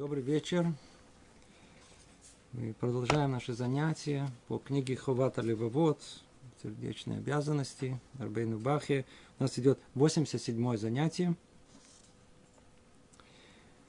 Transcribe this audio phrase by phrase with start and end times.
[0.00, 0.66] Добрый вечер.
[2.54, 6.00] Мы продолжаем наши занятия по книге Ховата Левовод,
[6.62, 9.04] сердечные обязанности, Арбейну Бахе.
[9.38, 11.36] У нас идет 87 занятие.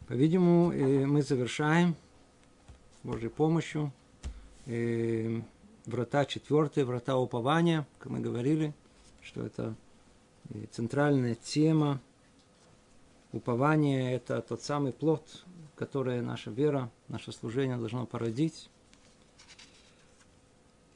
[0.09, 1.95] По-видимому, э, мы завершаем
[3.01, 3.93] с Божьей помощью
[4.65, 5.39] э,
[5.85, 8.73] врата четвертые, врата упования, как мы говорили,
[9.21, 9.75] что это
[10.49, 12.01] э, центральная тема
[13.31, 15.45] упование– это тот самый плод,
[15.81, 18.69] который наша вера, наше служение должно породить.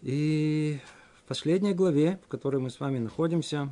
[0.03, 0.79] И
[1.17, 3.67] в последней главе, в которой мы с вами находимся,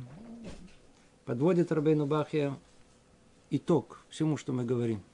[1.24, 2.58] подводит Рабейну Бахия
[3.50, 5.04] итог всему, что мы говорим.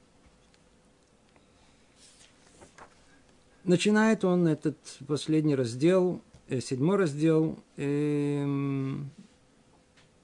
[3.64, 9.10] Начинает он этот последний раздел, э, седьмой раздел, эм,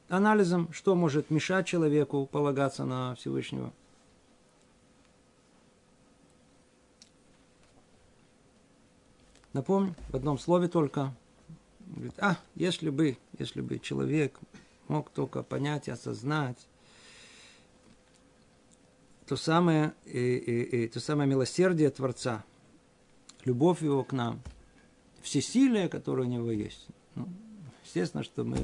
[0.09, 3.75] анализом, что может мешать человеку полагаться на Всевышнего.
[9.57, 11.15] Напомню, в одном слове только.
[11.87, 14.39] Говорит, а, если бы, если бы человек
[14.87, 16.59] мог только понять и осознать
[19.25, 22.45] то самое, и, и, и, то самое милосердие Творца,
[23.47, 24.43] любовь его к нам,
[25.23, 26.87] всесилие, которое у него есть.
[27.15, 27.27] Ну,
[27.83, 28.59] естественно, что мы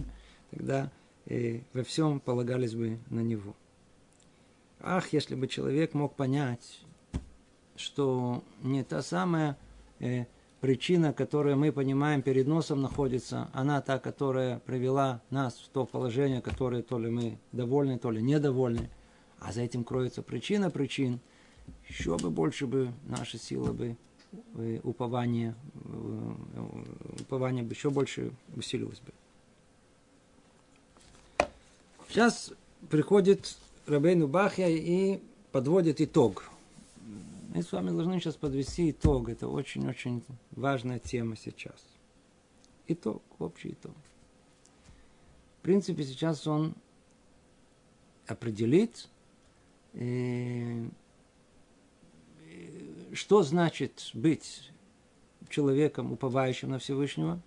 [0.51, 0.93] тогда
[1.25, 3.57] и во всем полагались бы на него.
[4.79, 6.83] Ах, если бы человек мог понять,
[7.77, 9.57] что не та самая
[9.99, 10.27] э,
[10.63, 16.41] причина, которую мы понимаем перед носом находится, она та, которая привела нас в то положение,
[16.41, 18.89] которое то ли мы довольны, то ли недовольны,
[19.41, 21.19] а за этим кроется причина причин,
[21.89, 23.97] еще бы больше бы наша сила бы
[24.55, 26.33] э, упование, э,
[27.23, 29.13] упование бы еще больше усилилось бы.
[32.09, 32.53] Сейчас
[32.89, 33.57] приходит
[33.89, 36.52] Рабейну Бахья и подводит итог.
[37.55, 39.29] Мы с вами должны сейчас подвести итог.
[39.29, 41.85] Это очень-очень важная тема сейчас.
[42.89, 43.95] Итог, общий итог.
[45.59, 46.75] В принципе, сейчас он
[48.27, 49.07] определит,
[49.93, 50.89] э,
[53.13, 54.71] что значит быть
[55.51, 57.39] человеком, уповающим на Всевышнего.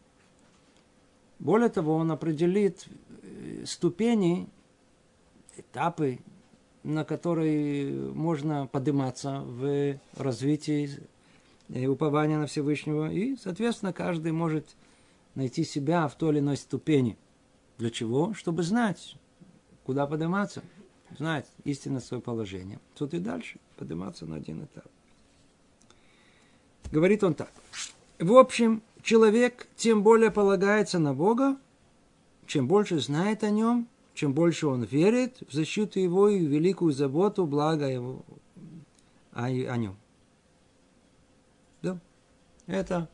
[1.39, 2.85] Более того, он определит
[3.23, 4.47] э, ступени
[5.57, 6.19] этапы,
[6.85, 10.89] на которые можно подниматься в развитии
[11.69, 13.11] и упования на Всевышнего.
[13.11, 14.75] И, соответственно, каждый может
[15.33, 17.17] найти себя в той или иной ступени.
[17.79, 18.35] Для чего?
[18.35, 19.15] Чтобы знать,
[19.83, 20.61] куда подниматься,
[21.17, 22.79] знать истинное свое положение.
[22.95, 24.85] Тут и дальше подниматься на один этап.
[26.91, 27.51] Говорит он так.
[28.19, 31.57] В общем, человек тем более полагается на Бога,
[32.45, 37.45] чем больше знает о нем, чем больше он верит в защиту его и великую заботу,
[37.45, 38.23] благо его
[39.33, 39.97] о, о нем.
[41.81, 41.99] Да?
[42.65, 43.09] Это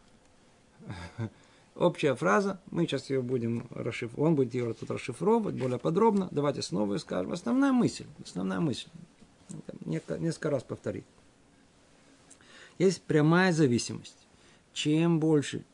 [1.76, 2.62] общая фраза.
[2.70, 4.30] Мы сейчас ее будем расшифровать.
[4.30, 6.30] Он будет ее тут расшифровывать более подробно.
[6.32, 7.34] Давайте снова скажем.
[7.34, 8.06] Основная мысль.
[8.24, 8.88] Основная мысль.
[9.86, 11.06] Несколько раз повторить.
[12.78, 14.28] Есть прямая зависимость.
[14.72, 15.66] Чем больше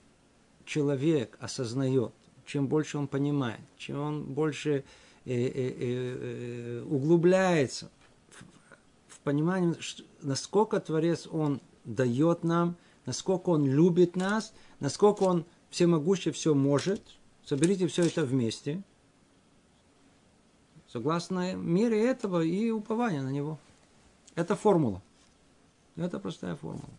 [0.64, 2.14] человек осознает,
[2.46, 4.84] чем больше он понимает, чем он больше э,
[6.90, 7.92] углубляется
[9.08, 9.76] в понимание,
[10.22, 17.02] насколько Творец Он дает нам, насколько Он любит нас, насколько Он всемогущий все может.
[17.46, 18.82] Соберите все это вместе.
[20.88, 23.60] Согласно мере этого и упования на Него.
[24.36, 25.02] Это формула.
[25.98, 26.90] Это простая формула.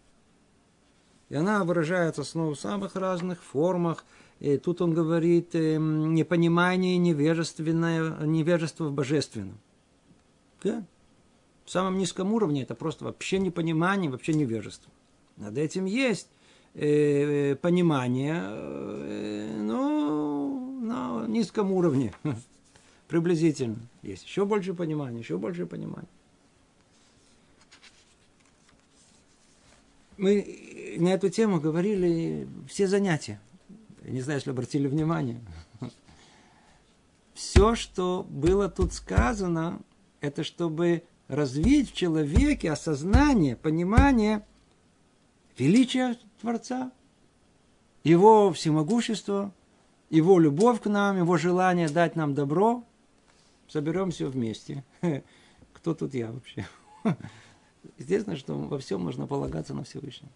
[1.28, 4.04] И она выражается снова в самых разных формах–
[4.40, 9.58] и тут он говорит эм, непонимание невежественное, невежество в божественном.
[10.62, 10.84] Да?
[11.64, 14.90] В самом низком уровне это просто вообще непонимание, вообще невежество.
[15.36, 16.28] Над этим есть
[16.74, 20.48] э, понимание, э, но
[20.80, 22.14] на низком уровне
[23.08, 23.78] приблизительно.
[24.02, 26.08] Есть еще больше понимания, еще больше понимания.
[30.16, 30.67] Мы
[31.00, 33.40] на эту тему говорили все занятия.
[34.04, 35.40] Я не знаю, если обратили внимание.
[37.34, 39.80] Все, что было тут сказано,
[40.20, 44.44] это чтобы развить в человеке осознание, понимание
[45.56, 46.90] величия Творца,
[48.02, 49.52] его всемогущество,
[50.10, 52.82] его любовь к нам, его желание дать нам добро.
[53.68, 54.82] Соберем все вместе.
[55.74, 56.66] Кто тут я вообще?
[57.98, 60.32] Естественно, что во всем нужно полагаться на Всевышнего.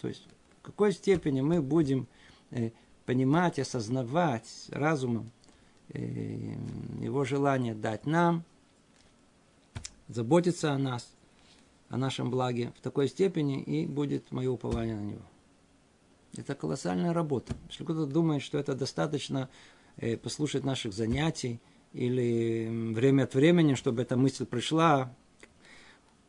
[0.00, 0.26] То есть,
[0.60, 2.06] в какой степени мы будем
[2.50, 2.70] э,
[3.06, 5.30] понимать, осознавать разумом
[5.88, 6.54] э,
[7.00, 8.44] его желание дать нам,
[10.08, 11.12] заботиться о нас,
[11.88, 15.22] о нашем благе в такой степени, и будет мое упование на него.
[16.36, 17.54] Это колоссальная работа.
[17.68, 19.48] Если кто-то думает, что это достаточно
[19.96, 21.60] э, послушать наших занятий
[21.92, 25.12] или время от времени, чтобы эта мысль пришла,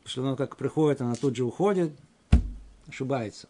[0.04, 1.92] что она как приходит, она тут же уходит,
[2.88, 3.48] ошибается.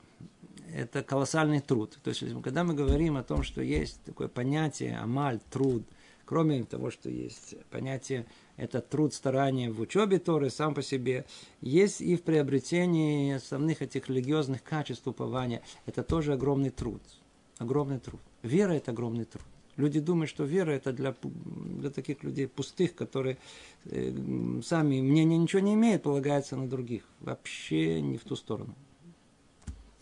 [0.74, 1.98] Это колоссальный труд.
[2.02, 5.84] То есть, когда мы говорим о том, что есть такое понятие амаль, труд,
[6.24, 8.26] кроме того, что есть понятие
[8.56, 11.26] это труд, старание в учебе Торы сам по себе,
[11.60, 15.62] есть и в приобретении основных этих религиозных качеств упования.
[15.86, 17.02] Это тоже огромный труд.
[17.58, 18.20] Огромный труд.
[18.42, 19.44] Вера– это огромный труд.
[19.76, 23.38] Люди думают, что вера это для, для таких людей пустых, которые
[23.86, 24.12] э,
[24.62, 27.04] сами мнения ничего не имеют, полагаются на других.
[27.20, 28.74] Вообще не в ту сторону.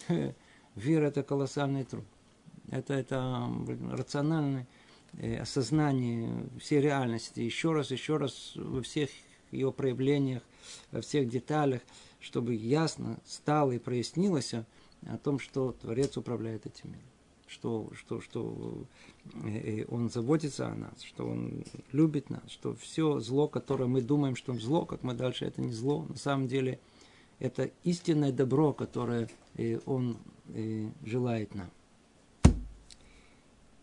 [0.76, 2.04] Вера это колоссальный труд.
[2.70, 3.50] Это, это
[3.90, 4.66] рациональный
[5.18, 9.10] Э, осознание всей реальности, еще раз, еще раз во всех
[9.50, 10.42] ее проявлениях,
[10.92, 11.82] во всех деталях,
[12.20, 17.04] чтобы ясно стало и прояснилось о том, что Творец управляет этим миром,
[17.48, 18.84] что, что, что
[19.44, 24.36] э, Он заботится о нас, что Он любит нас, что все зло, которое мы думаем,
[24.36, 26.78] что зло, как мы дальше, это не зло, на самом деле
[27.40, 29.28] это истинное добро, которое
[31.04, 31.70] желает нам.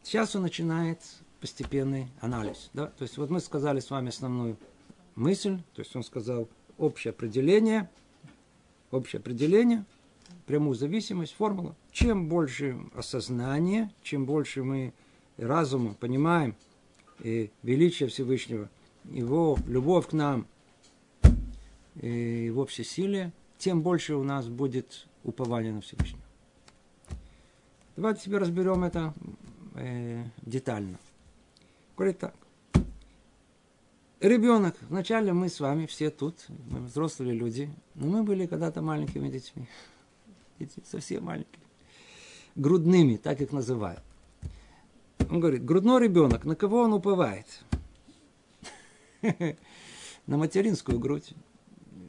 [0.04, 1.00] Сейчас он начинает
[1.42, 2.70] постепенный анализ.
[2.74, 2.88] Да?
[2.88, 4.58] То есть вот мы сказали с вами основную
[5.16, 6.48] мысль, то есть он сказал
[6.78, 7.90] общее определение,
[8.92, 9.86] общее определение,
[10.46, 11.76] прямую зависимость, формула.
[11.92, 14.94] Чем больше осознания, чем больше мы
[15.38, 16.56] разумом понимаем
[17.20, 18.70] и величие Всевышнего,
[19.06, 20.48] его любовь к нам,
[21.96, 26.22] и его всесилие, тем больше у нас будет упование на Всевышнего.
[27.98, 29.12] Давайте теперь разберем это
[29.74, 31.00] э, детально.
[31.98, 32.36] Говорит так.
[34.20, 34.76] Ребенок.
[34.82, 39.68] Вначале мы с вами все тут, мы взрослые люди, но мы были когда-то маленькими детьми.
[40.60, 41.60] Дети совсем маленькие.
[42.56, 44.04] Грудными, так их называют.
[45.32, 47.48] Он говорит, грудной ребенок, на кого он уповает?
[50.28, 51.34] На материнскую грудь.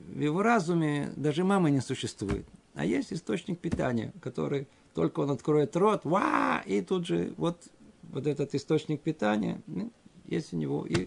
[0.09, 2.47] В его разуме даже мамы не существует.
[2.75, 4.69] А есть источник питания, который
[4.99, 7.69] только он откроет рот, ва, и тут же вот,
[8.03, 9.93] вот этот источник питания ну,
[10.27, 10.85] есть у него.
[10.87, 11.07] И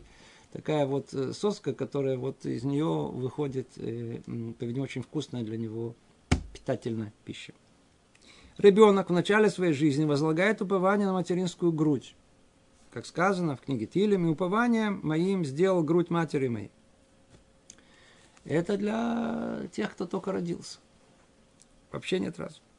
[0.53, 5.93] такая вот э, соска, которая вот из нее выходит, э, не очень вкусная для него
[6.53, 7.51] питательная пища.
[8.57, 12.15] Ребенок в начале своей жизни возлагает упование на материнскую грудь.
[12.91, 16.71] Как сказано в книге Тилем, и упование моим сделал грудь матери моей.
[18.45, 20.79] Это для тех, кто только родился.
[21.91, 22.70] Вообще нет разума.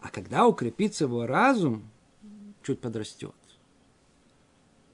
[0.00, 1.82] А когда укрепится его разум,
[2.62, 3.34] чуть подрастет,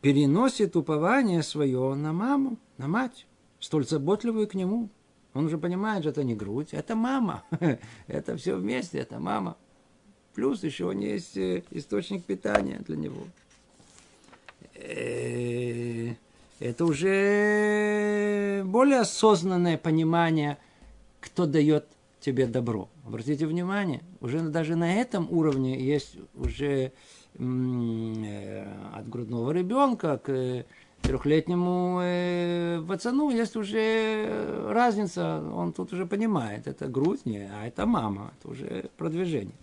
[0.00, 3.26] переносит упование свое на маму, на мать,
[3.60, 4.88] столь заботливую к нему.
[5.34, 7.44] Он уже понимает, что это не грудь, это мама.
[8.06, 9.56] Это все вместе, это мама.
[10.34, 13.26] Плюс еще у него есть э, источник питания для него.
[14.74, 16.14] Э,
[16.58, 20.56] это уже более осознанное понимание,
[21.20, 21.86] кто дает
[22.26, 22.88] тебе добро.
[23.06, 26.92] Обратите внимание, уже даже на этом уровне есть уже
[27.38, 30.64] э, от грудного ребенка к э,
[31.02, 37.86] трехлетнему э, пацану есть уже разница, он тут уже понимает, это грудь, не, а это
[37.86, 39.54] мама, это уже продвижение.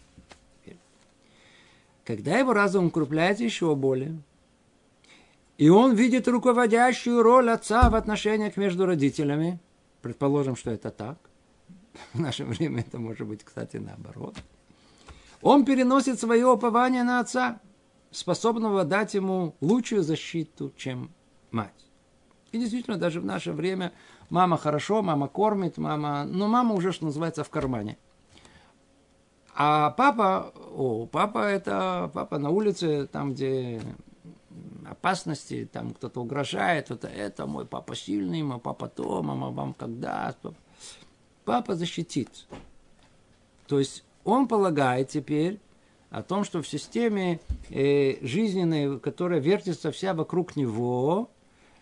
[2.06, 4.16] Когда его разум укрепляется еще более,
[5.58, 9.60] и он видит руководящую роль отца в отношениях между родителями,
[10.02, 11.18] предположим, что это так,
[12.14, 14.36] в наше время это может быть, кстати, наоборот.
[15.42, 17.60] Он переносит свое упование на отца,
[18.12, 21.12] способного дать ему лучшую защиту, чем
[21.52, 21.86] мать.
[22.52, 23.92] И действительно, даже в наше время
[24.30, 27.98] мама хорошо, мама кормит, мама, но мама уже, что называется, в кармане.
[29.56, 33.82] А папа, о, папа это папа на улице, там, где
[34.90, 40.36] опасности, там кто-то угрожает, это, это мой папа сильный, мой папа то, мама вам когда.
[40.42, 40.56] Папа
[41.70, 42.48] защитит.
[43.68, 45.60] То есть он полагает теперь
[46.10, 51.30] о том, что в системе э, жизненной, которая вертится вся вокруг него,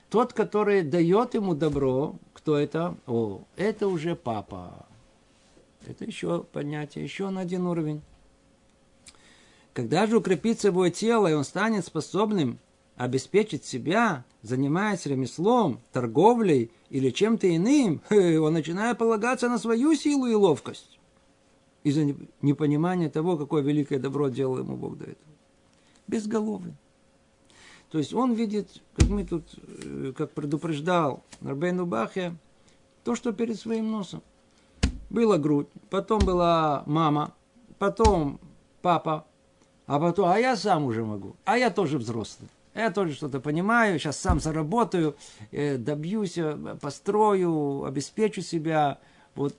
[0.09, 2.97] тот, который дает ему добро, кто это?
[3.07, 4.85] О, это уже папа.
[5.85, 8.01] Это еще понятие, еще на один уровень.
[9.73, 12.59] Когда же укрепится его тело, и он станет способным
[13.01, 20.35] обеспечить себя, занимаясь ремеслом, торговлей или чем-то иным, он начинает полагаться на свою силу и
[20.35, 20.99] ловкость
[21.81, 25.33] из-за непонимания того, какое великое добро делал ему Бог до этого.
[26.05, 26.75] Безголовый.
[27.89, 29.45] То есть он видит, как мы тут,
[29.83, 32.35] э, как предупреждал Нарбейну Бахе,
[33.03, 34.21] то, что перед своим носом.
[35.09, 37.33] была грудь, потом была мама,
[37.79, 38.39] потом
[38.83, 39.25] папа,
[39.87, 42.47] а потом, а я сам уже могу, а я тоже взрослый.
[42.73, 45.17] Я тоже что-то понимаю, сейчас сам заработаю,
[45.51, 48.99] э, добьюсь, э, построю, обеспечу себя.
[49.35, 49.55] Вот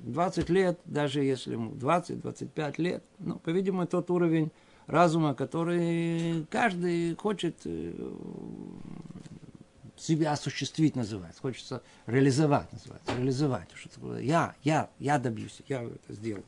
[0.00, 4.50] 20 лет, даже если ему 20-25 лет, ну, по-видимому, тот уровень
[4.86, 8.12] разума, который каждый хочет э,
[9.96, 13.68] себя осуществить называется, хочется реализовать называется, реализовать.
[13.74, 14.20] Что такое?
[14.20, 16.44] Я, я, я добьюсь, я это сделаю.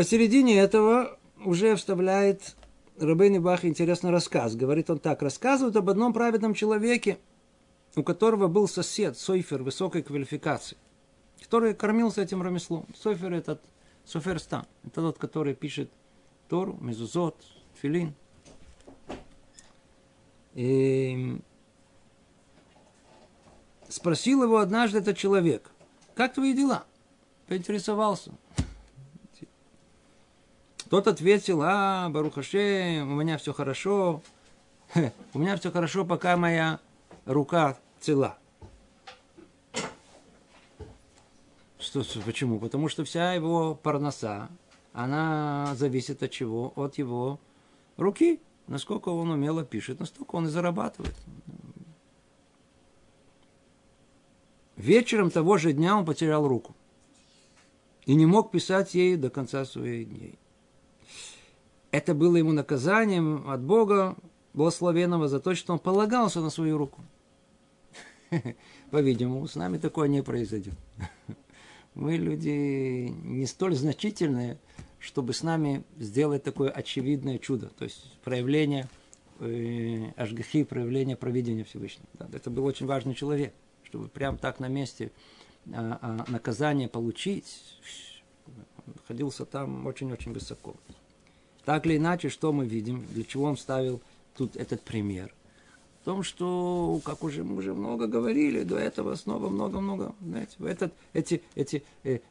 [0.00, 2.56] Посередине этого уже вставляет
[2.98, 4.56] Рабейн Бах интересный рассказ.
[4.56, 7.18] Говорит он так, рассказывает об одном праведном человеке,
[7.96, 10.78] у которого был сосед, Сойфер высокой квалификации,
[11.42, 12.86] который кормился этим ремеслом.
[12.96, 13.60] Сойфер этот,
[14.06, 15.90] Соферстан, это тот, который пишет
[16.48, 17.36] Тору, Мезузот,
[17.82, 18.14] Филин.
[20.54, 21.36] И
[23.90, 25.70] спросил его однажды этот человек,
[26.14, 26.86] как твои дела?
[27.48, 28.32] Поинтересовался.
[30.90, 34.22] Тот ответил, а, Барухаше, у меня все хорошо.
[35.34, 36.80] У меня все хорошо, пока моя
[37.26, 38.36] рука цела.
[41.78, 42.58] Что, почему?
[42.58, 44.48] Потому что вся его парноса,
[44.92, 46.72] она зависит от чего?
[46.74, 47.38] От его
[47.96, 48.40] руки.
[48.66, 51.14] Насколько он умело пишет, настолько он и зарабатывает.
[54.74, 56.74] Вечером того же дня он потерял руку.
[58.06, 60.36] И не мог писать ей до конца своих дней.
[61.90, 64.16] Это было ему наказанием от Бога,
[64.54, 67.02] благословенного, за то, что он полагался на свою руку.
[68.90, 70.74] По-видимому, с нами такое не произойдет.
[71.94, 74.58] Мы люди не столь значительные,
[74.98, 78.88] чтобы с нами сделать такое очевидное чудо, то есть проявление
[79.40, 82.06] э, Ашгахи, проявление провидения Всевышнего.
[82.32, 85.10] Это был очень важный человек, чтобы прям так на месте
[85.72, 87.60] а, а, наказание получить,
[88.86, 90.76] находился там очень-очень высоко.
[91.64, 94.00] Так или иначе, что мы видим, для чего он ставил
[94.34, 95.32] тут этот пример?
[96.00, 100.94] в том, что, как уже мы уже много говорили до этого, снова много-много, знаете, этот,
[101.12, 101.84] эти, эти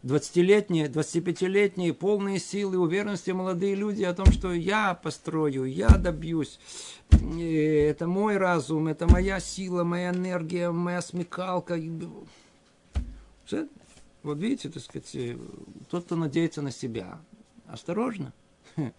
[0.04, 6.60] 20-летние, э, 25-летние, полные силы, уверенности молодые люди о том, что я построю, я добьюсь,
[7.12, 11.80] это мой разум, это моя сила, моя энергия, моя смекалка.
[14.24, 15.38] Вот видите, так сказать, э,
[15.92, 17.20] тот, кто надеется на себя,
[17.68, 18.34] осторожно.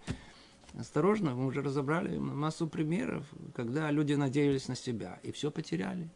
[0.78, 6.08] Осторожно, мы уже разобрали массу примеров, когда люди надеялись на себя и все потеряли.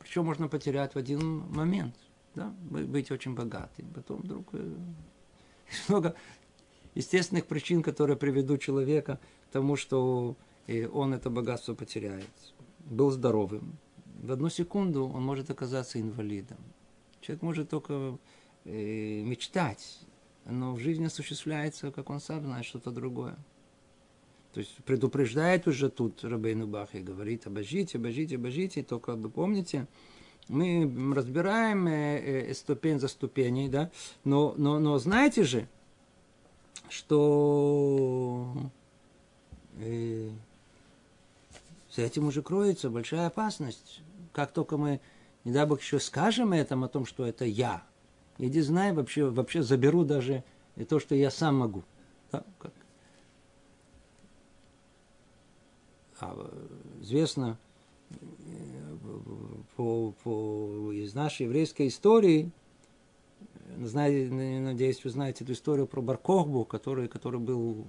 [0.00, 1.94] Причем можно потерять в один момент,
[2.34, 3.86] да, быть очень богатым.
[3.94, 4.74] Потом вдруг э,
[5.88, 6.14] много
[6.94, 12.30] естественных причин, которые приведут человека к тому, что э, он это богатство потеряет.
[12.80, 13.78] Был здоровым.
[14.22, 16.58] В одну секунду он может оказаться инвалидом.
[17.20, 18.18] Человек может только
[18.64, 20.00] э, мечтать,
[20.44, 23.36] но в жизни осуществляется, как он сам знает, что-то другое.
[24.52, 29.86] То есть предупреждает уже тут Рабейну Бах и говорит, обожите, обожите, обожите, только вы помните,
[30.48, 33.90] мы разбираем э, э, ступень за ступеней, да,
[34.24, 35.68] но, но, но знаете же,
[36.90, 38.54] что
[39.78, 40.28] э,
[41.94, 44.02] за этим уже кроется большая опасность.
[44.32, 45.00] Как только мы,
[45.44, 47.82] не дай бог, еще скажем этом, о том, что это я,
[48.38, 50.44] иди знай, вообще, вообще заберу даже
[50.88, 51.82] то, что я сам могу.
[52.30, 52.72] Да, как?
[56.20, 56.50] А,
[57.00, 57.58] известно
[59.76, 62.50] по, по, из нашей еврейской истории,
[63.80, 67.84] знаете, надеюсь, вы знаете эту историю про Баркохбу, который, который был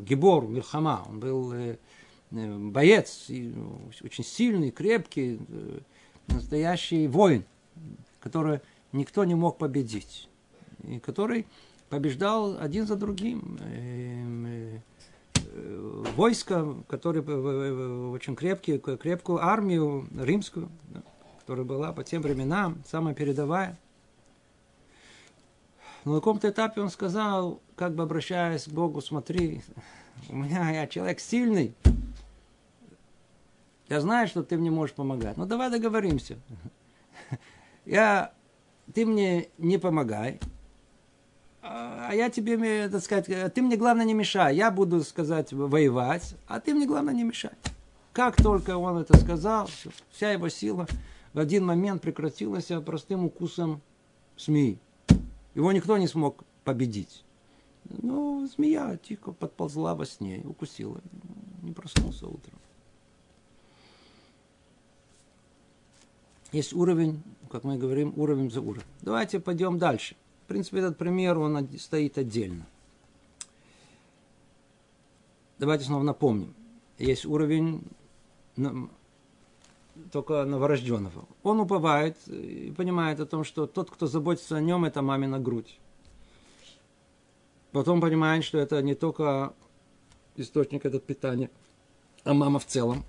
[0.00, 1.76] Гибор, Мирхама, он был э,
[2.30, 5.78] э, боец, очень сильный, крепкий, э,
[6.28, 7.44] настоящий воин,
[8.20, 8.60] который
[8.92, 10.28] никто не мог победить,
[10.84, 11.46] и который
[11.88, 13.58] побеждал один за другим
[16.16, 17.22] войска, которые
[18.12, 20.68] очень крепкие, крепкую армию римскую,
[21.40, 23.76] которая была по тем временам самая передовая.
[26.04, 29.62] Но на каком-то этапе он сказал, как бы обращаясь к Богу, смотри,
[30.28, 31.74] у меня я человек сильный,
[33.88, 36.38] я знаю, что ты мне можешь помогать, но давай договоримся.
[37.84, 38.32] Я,
[38.94, 40.40] ты мне не помогай,
[41.62, 44.56] а я тебе, так сказать, ты мне главное не мешай.
[44.56, 47.52] Я буду, сказать, воевать, а ты мне главное не мешай.
[48.12, 49.68] Как только он это сказал,
[50.10, 50.86] вся его сила
[51.32, 53.80] в один момент прекратилась простым укусом
[54.36, 54.78] змеи.
[55.54, 57.24] Его никто не смог победить.
[57.84, 61.00] Ну, змея тихо подползла во сне укусила.
[61.62, 62.58] Не проснулся утром.
[66.52, 68.84] есть уровень, как мы говорим, уровень за уровнем.
[69.02, 70.16] Давайте пойдем дальше.
[70.44, 72.66] В принципе, этот пример, он стоит отдельно.
[75.58, 76.54] Давайте снова напомним.
[76.98, 77.82] Есть уровень
[80.12, 81.26] только новорожденного.
[81.42, 85.78] Он уповает и понимает о том, что тот, кто заботится о нем, это мамина грудь.
[87.72, 89.54] Потом понимает, что это не только
[90.36, 91.50] источник этот питания,
[92.24, 93.04] а мама в целом.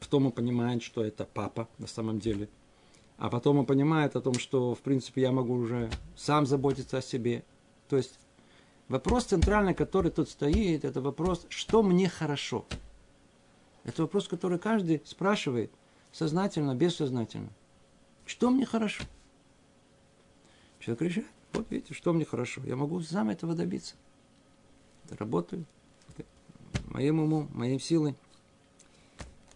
[0.00, 2.48] Потом он понимает, что это папа на самом деле.
[3.22, 7.02] А потом он понимает о том, что, в принципе, я могу уже сам заботиться о
[7.02, 7.44] себе.
[7.88, 8.18] То есть
[8.88, 12.66] вопрос центральный, который тут стоит, это вопрос, что мне хорошо.
[13.84, 15.70] Это вопрос, который каждый спрашивает
[16.10, 17.50] сознательно, бессознательно.
[18.26, 19.04] Что мне хорошо?
[20.80, 22.60] Человек решает, вот видите, что мне хорошо.
[22.64, 23.94] Я могу сам этого добиться.
[25.10, 25.64] Работаю.
[26.86, 28.16] Моим умом, моей силой.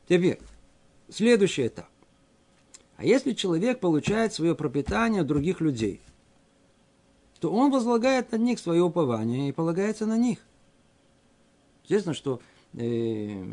[0.07, 0.39] Теперь,
[1.09, 1.89] следующий этап.
[2.97, 6.01] А если человек получает свое пропитание от других людей,
[7.41, 10.39] то он возлагает на них свое упование и полагается на них.
[11.85, 12.41] Естественно, что
[12.73, 13.45] э,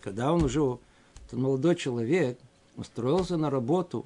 [0.00, 0.78] когда он уже,
[1.26, 2.38] этот молодой человек,
[2.76, 4.04] устроился на работу,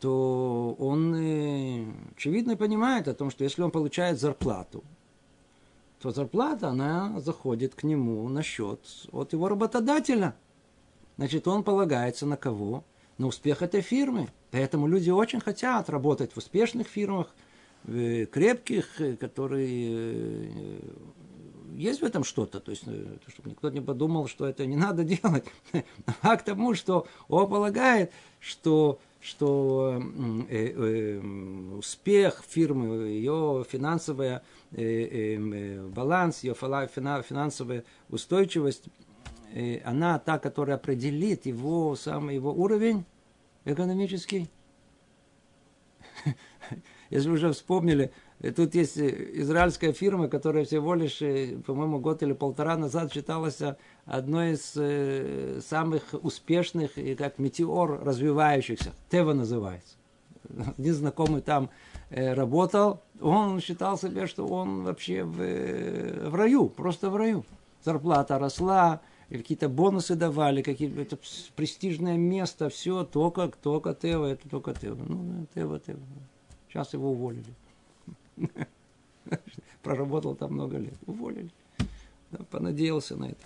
[0.00, 1.84] то он, э,
[2.16, 4.82] очевидно, понимает о том, что если он получает зарплату,
[6.00, 8.80] то зарплата, она заходит к нему на счет
[9.12, 10.34] от его работодателя.
[11.16, 12.84] Значит, он полагается на кого?
[13.18, 14.28] На успех этой фирмы.
[14.50, 17.34] Поэтому люди очень хотят работать в успешных фирмах,
[17.84, 18.88] крепких,
[19.20, 20.80] которые э,
[21.76, 25.04] есть в этом что-то, то есть, э, чтобы никто не подумал, что это не надо
[25.04, 25.44] делать.
[26.22, 30.00] А к тому, что он полагает, что что
[30.48, 31.20] э, э,
[31.78, 38.90] успех фирмы, ее финансовая э, э, э баланс, ее финансовая устойчивость, э,
[39.84, 43.04] она та, которая определит его, самый его уровень
[43.64, 44.50] экономический.
[47.10, 51.98] Если вы уже вспомнили, и тут есть э, израильская фирма, которая всего лишь, э, по-моему,
[52.00, 53.60] год или полтора назад считалась
[54.04, 58.92] одной из э, самых успешных и как метеор развивающихся.
[59.10, 59.96] Тева называется.
[60.78, 61.70] Один знакомый там
[62.10, 65.38] работал, он считал себе, что он вообще в,
[66.30, 67.44] в раю, просто в раю.
[67.82, 71.18] Зарплата росла, какие-то бонусы давали, какие-то
[71.56, 75.04] престижное место, все, только, только Тева, это только Тева.
[75.04, 76.00] Ну, Тева, Тева.
[76.68, 77.52] Сейчас его уволили.
[79.82, 80.94] Проработал там много лет.
[81.06, 81.50] Уволили.
[82.30, 83.44] Да, понадеялся на это.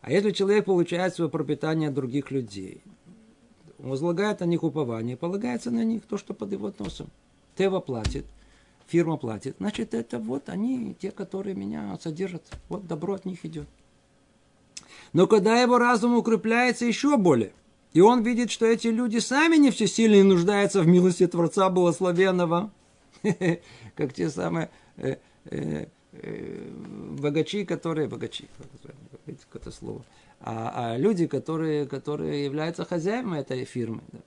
[0.00, 2.82] А если человек получает свое пропитание от других людей,
[3.78, 7.08] он возлагает на них упование, полагается на них то, что под его носом.
[7.56, 8.24] Тева платит,
[8.86, 12.42] фирма платит, значит, это вот они, те, которые меня содержат.
[12.68, 13.68] Вот добро от них идет.
[15.12, 17.52] Но когда его разум укрепляется еще более,
[17.92, 22.72] и он видит, что эти люди сами не все сильно нуждаются в милости Творца Благословенного,
[23.94, 26.70] как те самые э, э, э,
[27.18, 28.48] богачи, которые, богачи,
[29.26, 30.04] видите, какое-то слово,
[30.40, 34.02] а, а люди, которые, которые являются хозяевами этой фирмы.
[34.12, 34.20] Да.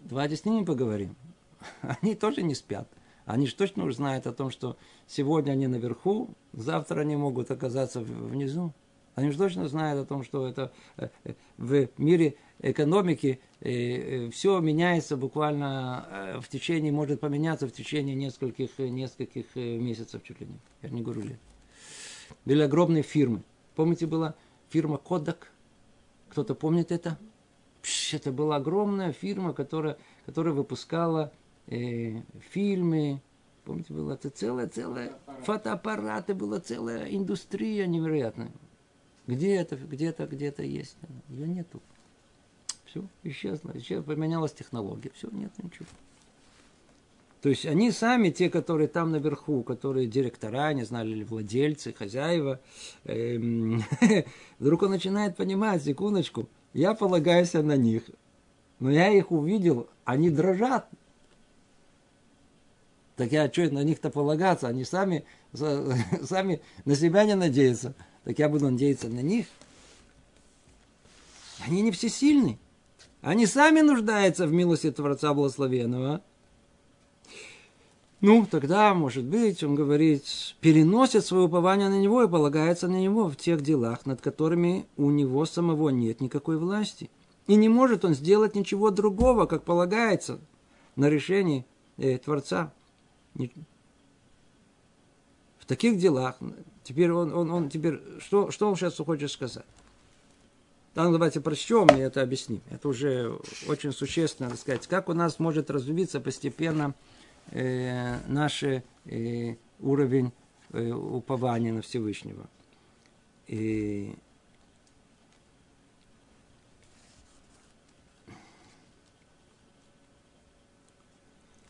[0.00, 1.14] Давайте с ними поговорим.
[2.02, 2.88] Они тоже не спят.
[3.24, 8.00] Они же точно уже знают о том, что сегодня они наверху, завтра они могут оказаться
[8.00, 8.74] внизу.
[9.14, 10.72] Они же точно знают о том, что это
[11.58, 18.78] в мире экономики э, все меняется буквально э, в течение, может поменяться в течение нескольких,
[18.78, 21.40] нескольких э, месяцев чуть ли не, я не говорю лет.
[22.44, 23.42] Были огромные фирмы.
[23.74, 24.34] Помните, была
[24.70, 25.48] фирма Kodak?
[26.30, 27.18] Кто-то помнит это?
[27.82, 31.32] Пш, это была огромная фирма, которая, которая выпускала
[31.66, 33.20] э, фильмы.
[33.64, 35.12] Помните, была это целая, целая
[35.44, 38.52] фотоаппараты, была целая индустрия невероятная.
[39.26, 40.96] Где это, где-то, где-то есть.
[41.28, 41.80] Ее нету.
[42.84, 43.72] Все, исчезло.
[43.74, 45.10] Исчезло, поменялась технология.
[45.14, 45.86] Все, нет ничего.
[47.42, 52.60] То есть они сами, те, которые там наверху, которые директора, не знали, или владельцы, хозяева,
[53.04, 53.82] эм,
[54.60, 58.04] вдруг он начинает понимать, секундочку, я полагаюсь на них,
[58.78, 60.88] но я их увидел, они дрожат.
[63.16, 64.68] Так я что на них-то полагаться?
[64.68, 67.94] Они сами, сами на себя не надеются.
[68.24, 69.46] Так я буду надеяться на них.
[71.66, 72.58] Они не всесильны.
[73.20, 76.22] Они сами нуждаются в милости Творца Благословенного.
[78.20, 80.24] Ну, тогда, может быть, он говорит,
[80.60, 85.10] переносит свое упование на него и полагается на него в тех делах, над которыми у
[85.10, 87.10] него самого нет никакой власти.
[87.48, 90.38] И не может он сделать ничего другого, как полагается
[90.94, 92.72] на решение э, Творца.
[93.34, 93.48] В
[95.66, 96.36] таких делах,
[96.84, 99.64] теперь он, он, он теперь, что, что он сейчас хочет сказать?
[100.94, 102.60] Да, ну, давайте прочтем и это объясним.
[102.70, 106.94] Это уже очень существенно, так сказать, как у нас может развиться постепенно
[107.50, 108.82] э, наш э,
[109.80, 110.32] уровень
[110.72, 112.46] э, упования на Всевышнего.
[113.46, 114.14] И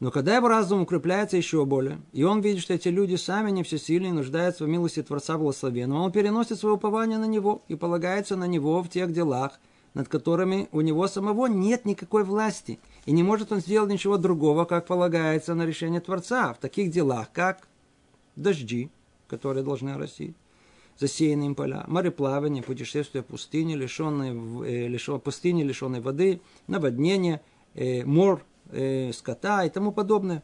[0.03, 3.63] Но когда его разум укрепляется еще более, и он видит, что эти люди сами не
[3.63, 8.49] всесильные, нуждаются в милости Творца Благословенного, он переносит свое упование на него и полагается на
[8.49, 9.61] него в тех делах,
[9.95, 12.81] над которыми у него самого нет никакой власти.
[13.07, 17.31] И не может он сделать ничего другого, как полагается на решение Творца в таких делах,
[17.33, 17.69] как
[18.35, 18.91] дожди,
[19.29, 20.35] которые должны растить,
[20.99, 24.33] засеянные им поля, мореплавание, путешествие в пустыне, лишенные,
[24.67, 27.41] э, лишен, пустыни, лишенной воды, наводнение,
[27.75, 30.43] э, мор, э, скота и тому подобное.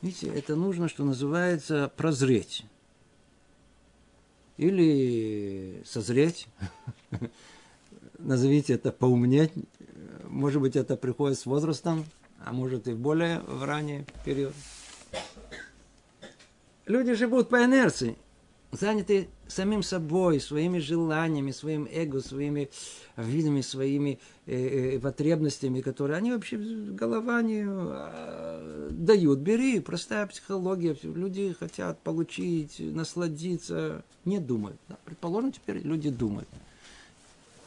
[0.00, 2.64] Видите, это нужно, что называется, прозреть.
[4.56, 6.48] Или созреть.
[8.18, 9.52] Назовите это поумнеть.
[10.24, 12.04] Может быть, это приходит с возрастом,
[12.44, 14.54] а может и более в ранний период.
[16.86, 18.16] Люди живут по инерции
[18.72, 22.70] заняты самим собой, своими желаниями, своим эго, своими
[23.16, 29.40] видами, своими э, э, потребностями, которые они вообще голова не э, дают.
[29.40, 30.96] Бери, простая психология.
[31.02, 34.78] Люди хотят получить, насладиться, не думают.
[34.88, 36.48] Да, предположим, теперь люди думают.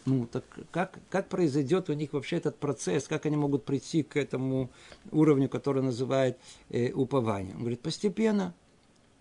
[0.05, 4.17] Ну, так как, как произойдет у них вообще этот процесс, как они могут прийти к
[4.17, 4.69] этому
[5.11, 6.37] уровню, который называют
[6.69, 7.53] э, упование?
[7.55, 8.53] Он говорит, постепенно,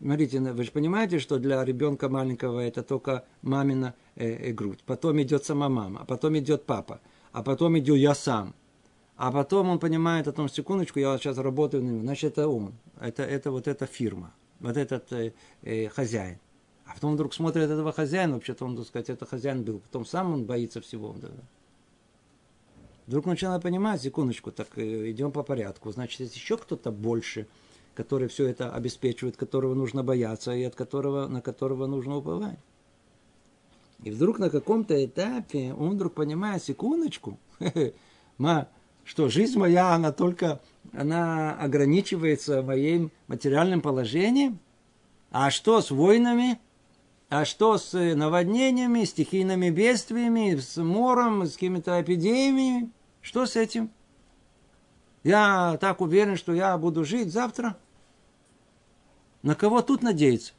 [0.05, 4.81] Смотрите, вы же понимаете, что для ребенка маленького это только мамина э, э, грудь.
[4.85, 7.01] Потом идет сама мама, а потом идет папа,
[7.33, 8.55] а потом иду я сам.
[9.17, 12.75] А потом он понимает о том, секундочку, я сейчас работаю на него, значит, это он.
[13.01, 16.39] Это, это вот эта фирма, вот этот э, э, хозяин.
[16.85, 19.79] А потом вдруг смотрит этого хозяина, вообще-то он, так сказать, это хозяин был.
[19.79, 21.17] Потом сам он боится всего.
[21.19, 21.31] Да.
[23.07, 25.91] Вдруг начинает понимать, секундочку, так э, идем по порядку.
[25.93, 27.47] Значит, есть еще кто-то больше–
[27.95, 32.59] который все это обеспечивает, которого нужно бояться и от которого, на которого нужно уповать.
[34.03, 37.39] И вдруг на каком-то этапе он вдруг понимает, секундочку,
[39.05, 40.61] что жизнь моя, она только,
[40.93, 44.59] она ограничивается моим материальным положением,
[45.31, 46.59] а что с войнами,
[47.29, 52.91] а что с наводнениями, стихийными бедствиями, с мором, с какими-то эпидемиями,
[53.23, 53.91] что с этим?
[55.23, 57.79] Я так уверен, что я буду жить завтра–
[59.45, 60.55] на кого тут надеяться?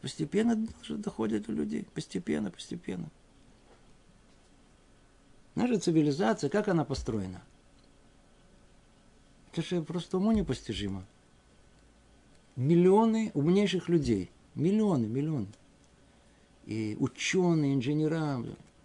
[0.00, 1.84] Постепенно доходит до людей.
[1.92, 3.10] Постепенно, постепенно.
[5.56, 7.42] Наша цивилизация, как она построена?
[9.50, 11.04] Это же просто уму непостижимо.
[12.54, 14.30] Миллионы умнейших людей.
[14.54, 15.48] Миллионы, миллионы.
[16.66, 18.40] И ученые, инженера.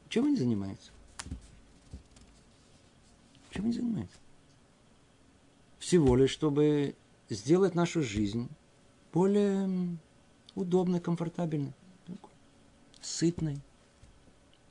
[0.10, 0.92] Чем они занимаются?
[3.52, 4.18] Чем они занимаются?
[5.78, 6.96] Всего лишь, чтобы
[7.30, 8.50] сделать нашу жизнь
[9.14, 9.98] более
[10.56, 11.74] удобной, комфортабельной,
[13.02, 13.60] сытной.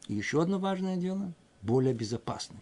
[0.08, 2.60] И еще одно важное дело– более безопасной.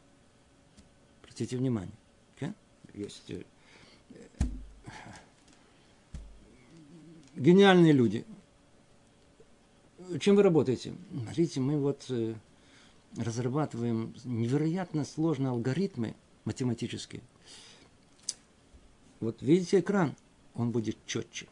[1.22, 1.94] Обратите внимание.
[2.36, 2.54] Okay?
[2.94, 3.42] Есть э,
[7.34, 8.24] гениальные люди.
[10.20, 10.94] Чем вы работаете?
[11.10, 12.34] Смотрите, мы вот э,
[13.16, 17.22] разрабатываем невероятно сложные алгоритмы математические–
[19.22, 20.16] вот видите экран,
[20.54, 21.46] он будет четче.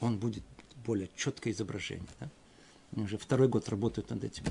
[0.00, 0.42] Он будет
[0.84, 2.08] более четкое изображение.
[2.18, 2.28] Да?
[2.92, 4.44] Они уже второй год работают над этим.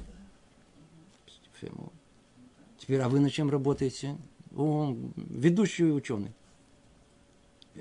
[2.78, 4.17] Теперь, а вы над чем работаете?
[4.56, 6.32] Он ведущий ученый.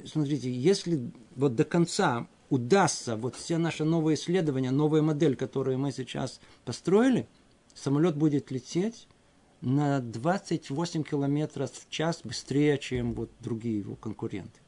[0.06, 5.92] Смотрите, если вот до конца удастся вот все наши новые исследования, новая модель, которую мы
[5.92, 7.28] сейчас построили,
[7.74, 9.06] самолет будет лететь
[9.60, 14.60] на 28 километров в час быстрее, чем вот другие его конкуренты.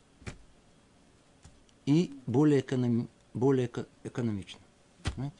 [1.87, 3.70] И более, эконом, более
[4.05, 4.61] экономично.
[5.02, 5.37] Понимаете?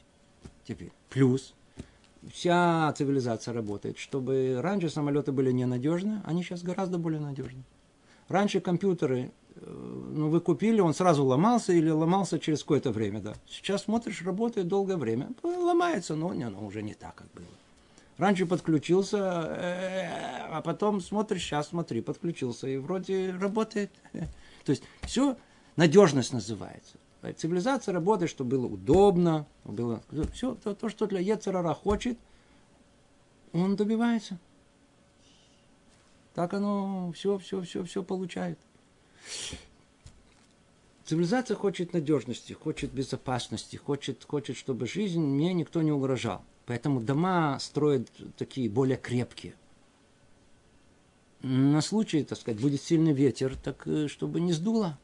[0.65, 0.91] Теперь.
[1.09, 1.53] Плюс
[2.31, 7.63] вся цивилизация работает, чтобы раньше самолеты были ненадежны, они сейчас гораздо более надежны.
[8.29, 13.33] Раньше компьютеры, э, ну, вы купили, он сразу ломался или ломался через какое-то время, да.
[13.47, 17.45] Сейчас смотришь, работает долгое время, ломается, но, не, но уже не так, как было.
[18.17, 23.91] Раньше подключился, э, а потом смотришь, сейчас смотри, подключился, и вроде работает.
[24.65, 25.37] То есть все
[25.75, 26.97] надежность называется.
[27.37, 32.17] Цивилизация работает, чтобы было удобно, было все то, то что для Ецерара хочет,
[33.53, 34.37] он добивается.
[36.33, 38.59] Так оно все, все, все, все получает.
[41.05, 46.43] Цивилизация хочет надежности, хочет безопасности, хочет, хочет, чтобы жизнь мне никто не угрожал.
[46.65, 49.55] Поэтому дома строят такие более крепкие.
[51.41, 54.97] На случай, так сказать, будет сильный ветер, так э, чтобы не сдуло.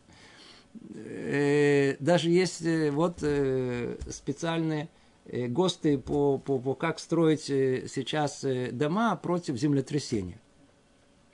[0.94, 4.88] Э, даже есть э, вот специальные
[5.26, 10.40] ГОСТы по, по, по как строить сейчас дома против землетрясения.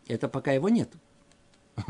[0.07, 0.89] Это пока его нет.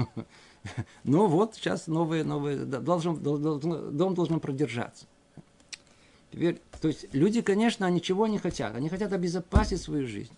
[1.05, 5.05] Но вот сейчас новые, новые, должен, дом должен продержаться.
[6.37, 8.75] Теперь, то есть люди, конечно, ничего не хотят.
[8.75, 10.33] Они хотят обезопасить свою жизнь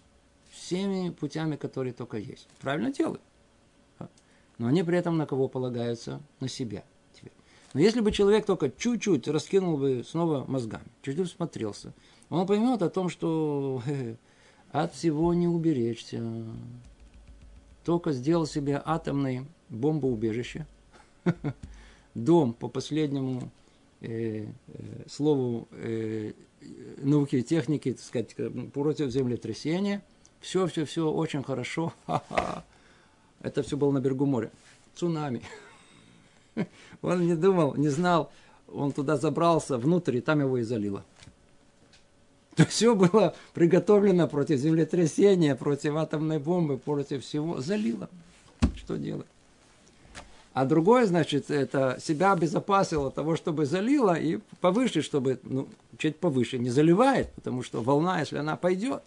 [0.49, 2.47] всеми путями, которые только есть.
[2.61, 3.19] Правильно делают.
[4.59, 6.21] Но они при этом на кого полагаются?
[6.39, 6.85] На себя.
[7.11, 7.33] Теперь.
[7.73, 11.93] Но если бы человек только чуть-чуть раскинул бы снова мозгами, чуть-чуть смотрелся,
[12.29, 13.83] он поймет о том, что
[14.71, 16.23] от всего не уберечься.
[17.83, 20.65] Только сделал себе атомное бомбоубежище,
[22.15, 23.51] дом по последнему
[24.01, 24.47] э, э,
[25.07, 26.33] слову э,
[26.97, 28.35] науки и техники, так сказать,
[28.71, 30.03] против землетрясения.
[30.39, 31.93] Все, все, все очень хорошо.
[33.41, 34.51] Это все было на берегу моря.
[34.95, 35.41] Цунами.
[37.01, 38.31] Он не думал, не знал.
[38.67, 41.03] Он туда забрался внутрь, и там его и залило.
[42.55, 47.61] То все было приготовлено против землетрясения, против атомной бомбы, против всего.
[47.61, 48.09] Залило.
[48.75, 49.27] Что делать?
[50.53, 56.57] А другое, значит, это себя обезопасил того, чтобы залило, и повыше, чтобы, ну, чуть повыше,
[56.57, 59.03] не заливает, потому что волна, если она пойдет,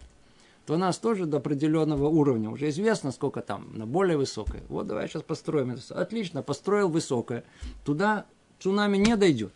[0.65, 2.49] то нас тоже до определенного уровня.
[2.49, 4.63] Уже известно, сколько там, на более высокое.
[4.69, 5.99] Вот давай сейчас построим это.
[5.99, 7.43] Отлично, построил высокое.
[7.83, 8.25] Туда
[8.59, 9.51] цунами не дойдет.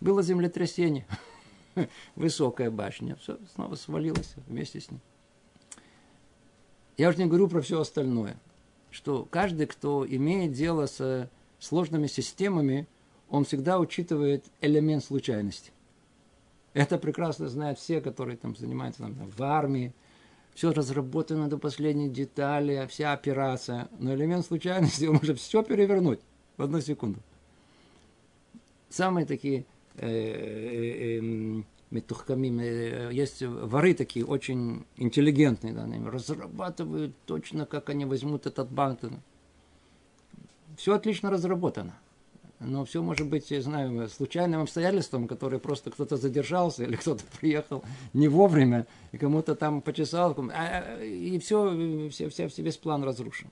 [0.00, 1.06] Было землетрясение.
[2.16, 3.16] Высокая башня.
[3.20, 5.00] Все, снова свалилось вместе с ним.
[6.96, 8.38] Я уже не говорю про все остальное
[8.90, 12.86] что каждый, кто имеет дело с сложными системами,
[13.28, 15.72] он всегда учитывает элемент случайности.
[16.74, 19.92] Это прекрасно знают все, которые там занимаются там, в армии.
[20.54, 23.88] Все разработано до последней детали, вся операция.
[23.98, 26.20] Но элемент случайности, он может все перевернуть
[26.56, 27.20] в одну секунду.
[28.88, 32.60] Самые такие э, э, э, метухкамим.
[32.60, 39.00] Э, есть воры такие очень интеллигентные, да, они разрабатывают точно, как они возьмут этот банк.
[40.76, 41.94] Все отлично разработано.
[42.60, 47.84] Но все может быть, я знаю, случайным обстоятельством, которое просто кто-то задержался или кто-то приехал
[48.12, 53.48] не вовремя и кому-то там почесал, а, а, и все, все, все, весь план разрушен.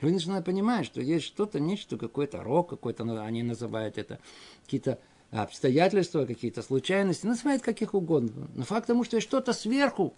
[0.00, 4.18] Люди начинают понимать, что есть что-то, нечто, какой-то рок какой-то, они называют это,
[4.64, 4.98] какие-то
[5.32, 8.48] обстоятельства, какие-то случайности, называют каких угодно.
[8.54, 10.14] Но факт тому, что есть что-то сверху,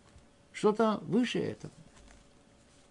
[0.53, 1.72] что-то выше этого.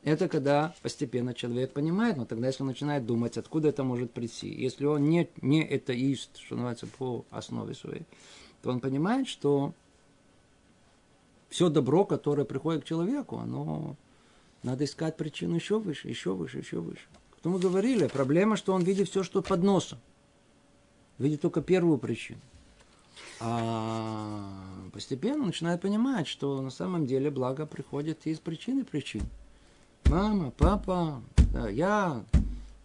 [0.04, 4.50] Это когда постепенно человек понимает, но тогда, если он начинает думать, откуда это может прийти,
[4.50, 8.04] если он не, не атеист, что называется, по основе своей,
[8.62, 9.74] то он понимает, что
[11.50, 13.96] все добро, которое приходит к человеку, оно
[14.62, 17.06] надо искать причину еще выше, еще выше, еще выше.
[17.38, 20.00] Кто мы говорили, проблема, что он видит все, что под носом
[21.24, 22.40] видит только первую причину.
[23.40, 24.52] А
[24.92, 29.24] постепенно начинает понимать, что на самом деле благо приходит из причины причин.
[30.06, 32.24] Мама, папа, да, я,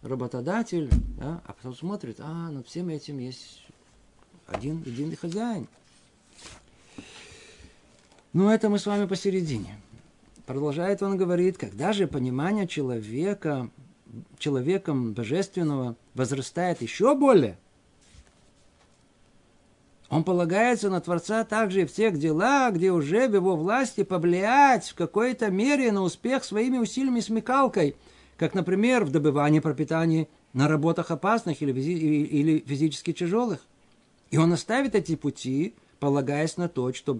[0.01, 3.65] работодатель, да, а потом смотрит, а над всем этим есть
[4.47, 5.67] один единый хозяин.
[8.31, 9.79] Ну, это мы с вами посередине.
[10.45, 13.69] Продолжает он говорит, когда же понимание человека,
[14.37, 17.57] человеком божественного возрастает еще более–
[20.09, 24.89] он полагается на Творца также и в тех делах, где уже в его власти повлиять
[24.89, 27.95] в какой-то мере на успех своими усилиями смекалкой,
[28.35, 33.59] как, например, в добывании пропитания на работах опасных или, физически тяжелых.
[34.31, 37.13] И он оставит эти пути, полагаясь на то, что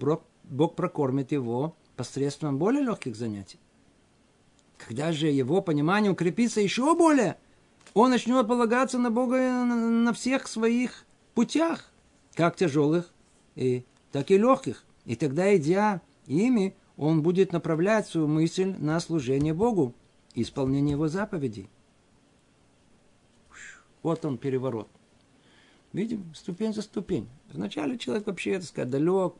[0.44, 3.60] Бог прокормит его посредством более легких занятий.
[4.78, 7.36] Когда же его понимание укрепится еще более,
[7.94, 11.89] он начнет полагаться на Бога на всех своих путях
[12.34, 13.12] как тяжелых,
[13.56, 14.84] и, так и легких.
[15.04, 19.94] И тогда, идя ими, он будет направлять свою мысль на служение Богу
[20.34, 21.68] и исполнение Его заповедей.
[24.02, 24.88] Вот он переворот.
[25.92, 27.28] Видим, ступень за ступень.
[27.52, 29.34] Вначале человек вообще, так сказать, далек,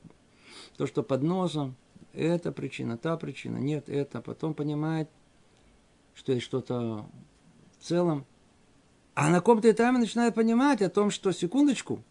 [0.76, 1.76] то, что под носом,
[2.12, 4.20] это причина, та причина, нет, это.
[4.20, 5.08] Потом понимает,
[6.14, 7.06] что есть что-то
[7.78, 8.26] в целом.
[9.14, 12.02] А на каком-то этапе начинает понимать о том, что, секундочку,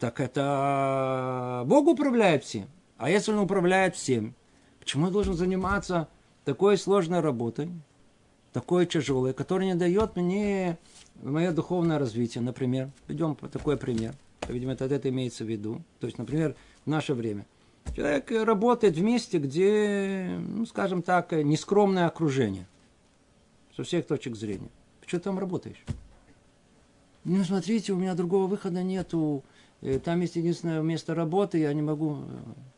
[0.00, 2.66] так это Бог управляет всем.
[2.96, 4.34] А если Он управляет всем,
[4.80, 6.08] почему я должен заниматься
[6.44, 7.70] такой сложной работой?
[8.52, 10.78] такое тяжелое, которое не дает мне
[11.22, 12.90] мое духовное развитие, например.
[13.08, 14.14] Идем по такой пример.
[14.48, 15.82] Видимо, это, это имеется в виду.
[16.00, 17.46] То есть, например, в наше время.
[17.94, 22.66] Человек работает в месте, где, ну, скажем так, нескромное окружение.
[23.76, 24.70] Со всех точек зрения.
[25.06, 25.84] Что ты там работаешь?
[27.24, 29.44] Ну, смотрите, у меня другого выхода нету.
[29.82, 32.16] Э, там есть единственное место работы, я не могу.
[32.16, 32.22] Э,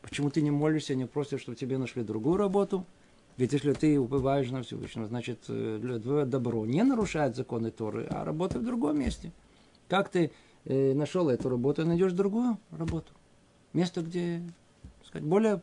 [0.03, 2.87] почему ты не молишься, не просишь, чтобы тебе нашли другую работу?
[3.37, 8.59] Ведь если ты убываешь на Всевышнего, значит, э, добро не нарушает законы Торы, а работа
[8.59, 9.33] в другом месте.
[9.89, 10.31] Как ты
[10.65, 13.13] нашел эту работу, найдешь другую работу.
[13.73, 14.41] Место, где,
[15.05, 15.61] сказать, более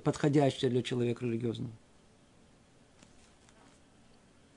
[0.00, 1.70] подходящее для человека религиозного.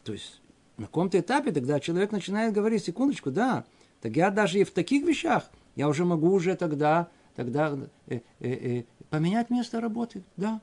[0.03, 0.41] То есть
[0.77, 3.65] на каком-то этапе тогда человек начинает говорить, секундочку, да,
[4.01, 8.47] так я даже и в таких вещах, я уже могу уже тогда, тогда э, э,
[8.47, 10.61] э, поменять место работы, да,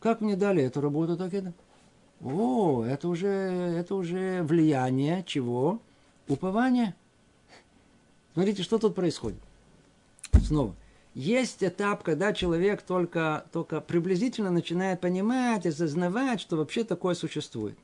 [0.00, 1.52] как мне дали эту работу, так это?
[2.22, 5.80] О, это уже, это уже влияние чего?
[6.28, 6.94] Упование.
[8.34, 9.38] Смотрите, что тут происходит.
[10.42, 10.74] Снова.
[11.14, 17.78] Есть этап, когда человек только, только приблизительно начинает понимать, осознавать, что вообще такое существует.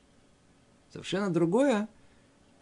[0.91, 1.87] Совершенно другое,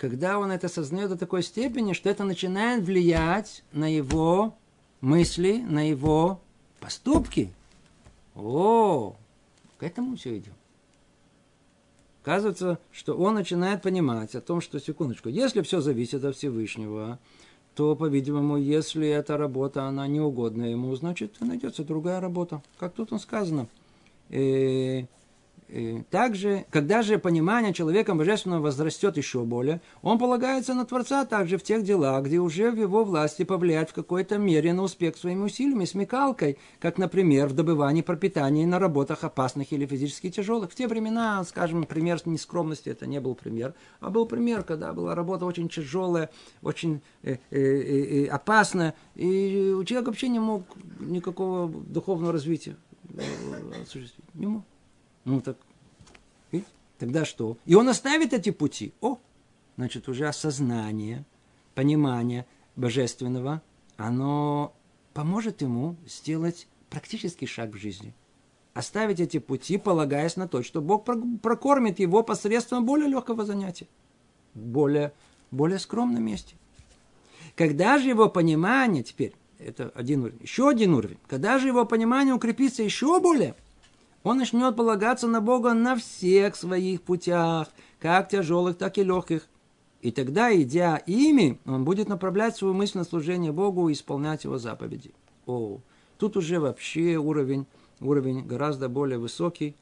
[0.02, 4.56] когда он это осознает до такой степени, что это начинает влиять на его
[5.00, 6.42] мысли, на его
[6.80, 7.54] поступки.
[8.34, 9.16] О,
[9.78, 10.54] к этому все идем.
[12.24, 17.20] Оказывается, что он начинает понимать о том, что, секундочку, если все зависит от Всевышнего,
[17.76, 22.64] то, по-видимому, если эта работа, она не угодна ему, значит, найдется другая работа.
[22.80, 23.68] Как тут он сказано.
[24.30, 25.04] Э,
[26.10, 31.64] также, когда же понимание человеком божественного возрастет еще более, он полагается на Творца также в
[31.64, 35.86] тех делах, где уже в его власти повлиять в какой-то мере на успех своими усилиями,
[35.86, 40.72] смекалкой, как, например, в добывании пропитания на работах опасных или физически тяжелых.
[40.72, 45.16] В те времена, скажем, пример нескромности, это не был пример, а был пример, когда была
[45.16, 46.30] работа очень тяжелая,
[46.62, 50.64] очень э, э, э, опасная, и человек вообще не мог
[51.00, 52.76] никакого духовного развития
[53.82, 54.26] осуществить.
[54.34, 54.64] Не мог.
[55.26, 55.58] Ну так,
[56.52, 56.70] видите?
[56.98, 57.58] тогда что?
[57.66, 58.94] И он оставит эти пути.
[59.02, 59.20] О,
[59.78, 61.26] значит, уже осознание,
[61.76, 63.62] понимание божественного,
[63.98, 64.74] оно
[65.14, 68.14] поможет ему сделать практический шаг в жизни.
[68.74, 71.06] Оставить эти пути, полагаясь на то, что Бог
[71.42, 73.88] прокормит его посредством более легкого занятия,
[74.54, 75.14] более,
[75.52, 76.56] более скромном месте.
[77.56, 82.34] Когда же его понимание, теперь, это один уровень, еще один уровень, когда же его понимание
[82.34, 83.56] укрепится еще более–
[84.24, 89.48] он начнет полагаться на Бога на всех своих путях, как тяжелых, так и легких.
[90.02, 94.58] И тогда, идя ими, он будет направлять свою мысль на служение Богу и исполнять его
[94.58, 95.12] заповеди.
[95.46, 95.80] О,
[96.18, 97.66] тут уже вообще уровень,
[98.00, 99.76] уровень гораздо более высокий,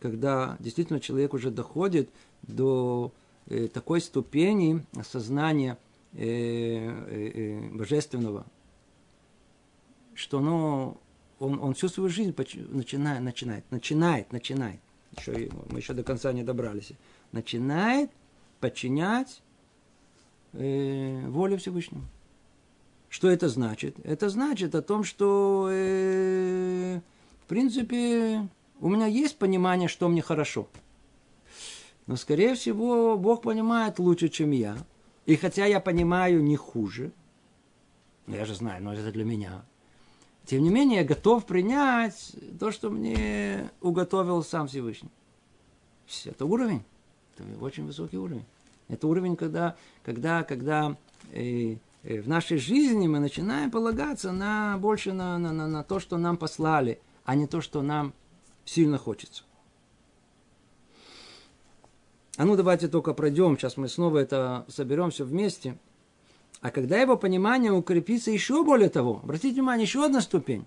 [0.00, 2.08] когда действительно человек уже доходит
[2.42, 3.12] до
[3.46, 5.76] э, такой ступени осознания
[6.14, 8.46] э, э, э божественного,
[10.14, 10.96] что оно
[11.40, 12.34] он, он всю свою жизнь
[12.70, 14.80] начинает, начинает, начинает, начинает.
[15.16, 16.92] Еще, мы еще до конца не добрались.
[17.32, 18.10] Начинает
[18.60, 19.42] подчинять
[20.52, 22.04] э, воле Всевышнему.
[23.08, 23.96] Что это значит?
[24.04, 27.00] Это значит о том, что, э,
[27.44, 28.48] в принципе,
[28.80, 30.68] у меня есть понимание, что мне хорошо.
[32.06, 34.76] Но, скорее всего, Бог понимает лучше, чем я.
[35.26, 37.12] И хотя я понимаю не хуже,
[38.26, 39.64] я же знаю, но это для меня–
[40.48, 45.10] тем не менее, я готов принять то, что мне уготовил сам Всевышний.
[46.24, 46.82] Это уровень.
[47.36, 48.46] Это очень высокий уровень.
[48.88, 50.96] Это уровень, когда, когда, когда
[51.32, 56.00] э, э, в нашей жизни мы начинаем полагаться на, больше на, на, на, на то,
[56.00, 58.14] что нам послали, а не то, что нам
[58.64, 59.42] сильно хочется.
[62.38, 65.76] А ну давайте только пройдем, сейчас мы снова это соберем все вместе–
[66.60, 70.64] а когда его понимание укрепится еще более того, обратите внимание, еще одна ступень.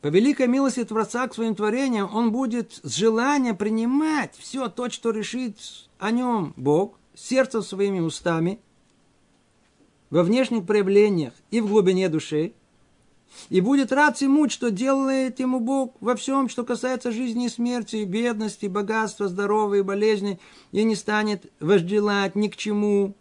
[0.00, 5.10] По великой милости Творца к своим творениям он будет с желания принимать все то, что
[5.10, 5.56] решит
[5.98, 8.60] о нем Бог, сердцем своими устами,
[10.10, 12.52] во внешних проявлениях и в глубине души,
[13.48, 18.04] и будет рад всему, что делает ему Бог во всем, что касается жизни и смерти,
[18.04, 20.38] бедности, богатства, здоровья и болезни,
[20.70, 23.16] и не станет вожделать ни к чему,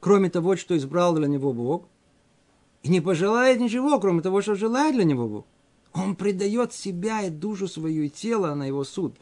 [0.00, 1.84] кроме того, что избрал для него Бог,
[2.82, 5.46] и не пожелает ничего, кроме того, что желает для него Бог.
[5.94, 9.16] Он предает себя и душу свою и тело на его суд.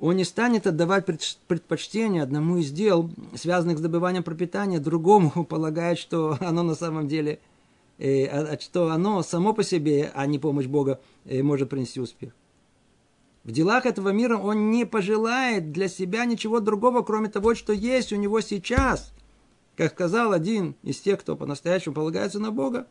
[0.00, 1.06] Он не станет отдавать
[1.46, 7.38] предпочтение одному из дел, связанных с добыванием пропитания, другому полагает, что оно на самом деле,
[7.98, 12.32] э, что оно само по себе, а не помощь Бога, э, может принести успех.
[13.44, 18.12] В делах этого мира он не пожелает для себя ничего другого, кроме того, что есть
[18.12, 19.12] у него сейчас.
[19.76, 22.86] Как сказал один из тех, кто по-настоящему полагается на Бога,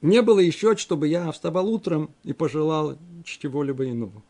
[0.00, 4.22] не было еще, чтобы я вставал утром и пожелал чего-либо иного.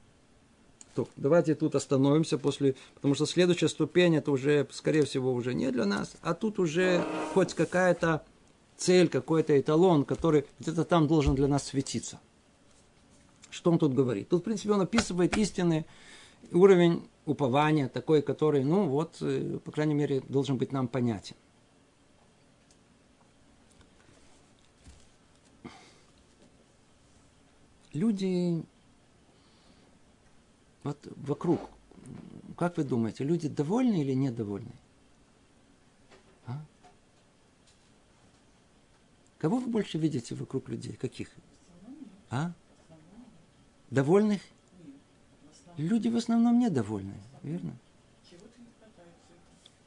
[0.97, 5.71] То, давайте тут остановимся после, потому что следующая ступень это уже, скорее всего, уже не
[5.71, 8.25] для нас, а тут уже хоть какая-то
[8.77, 12.19] цель, какой-то эталон, который где-то там должен для нас светиться.
[13.51, 14.29] Что он тут говорит?
[14.29, 15.87] Тут, в принципе, он описывает истинный
[16.53, 21.37] уровень упования, такой, который, ну вот, э, по крайней мере, должен быть нам понятен.
[27.93, 28.65] Люди
[30.83, 31.61] вот вокруг,
[32.57, 34.73] как вы думаете, люди довольны или недовольны?
[36.47, 36.65] А?
[39.39, 40.95] Кого вы больше видите вокруг людей?
[40.95, 41.31] Каких?
[42.31, 42.53] А?
[43.91, 44.41] Довольных?
[45.81, 47.75] Люди в основном недовольны, верно?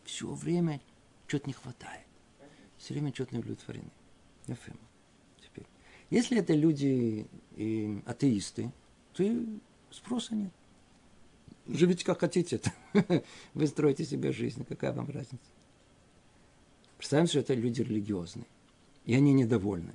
[0.06, 0.82] Все время
[1.28, 2.08] что-то не хватает.
[2.78, 3.92] Все время что-то не удовлетворены.
[4.48, 5.68] Теперь.
[6.10, 8.72] Если это люди и атеисты,
[9.14, 9.24] то
[9.92, 10.52] спроса нет.
[11.68, 12.60] Живите как хотите.
[13.54, 14.66] Вы строите себе жизнь.
[14.66, 15.46] Какая вам разница?
[16.98, 18.48] Представим, что это люди религиозные.
[19.06, 19.94] И они недовольны.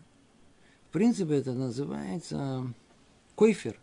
[0.88, 2.72] В принципе, это называется
[3.34, 3.80] койфер.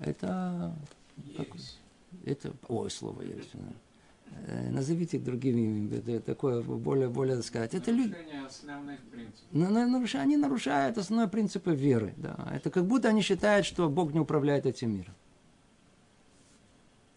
[0.00, 0.76] Это...
[1.36, 1.48] Как,
[2.24, 2.52] это...
[2.68, 3.50] Ой, слово есть.
[4.46, 7.74] Э, назовите другими это такое более, более так сказать.
[7.74, 8.14] Это люди.
[8.46, 10.20] основных принципов.
[10.20, 12.14] Они нарушают основные принципы веры.
[12.16, 12.36] Да.
[12.52, 15.14] Это как будто они считают, что Бог не управляет этим миром.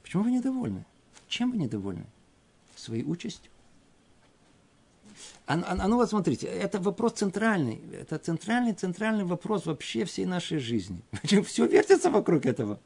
[0.03, 0.85] Почему вы недовольны?
[1.27, 2.05] Чем вы недовольны?
[2.75, 3.51] Своей участью?
[5.45, 7.81] А, а, а ну вот смотрите, это вопрос центральный.
[7.93, 11.01] Это центральный, центральный вопрос вообще всей нашей жизни.
[11.45, 12.79] Все вертится вокруг этого.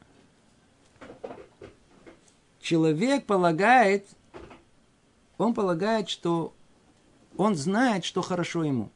[2.66, 4.07] Человек полагает,
[5.38, 6.51] он полагает, что
[7.38, 8.89] он знает, что хорошо ему.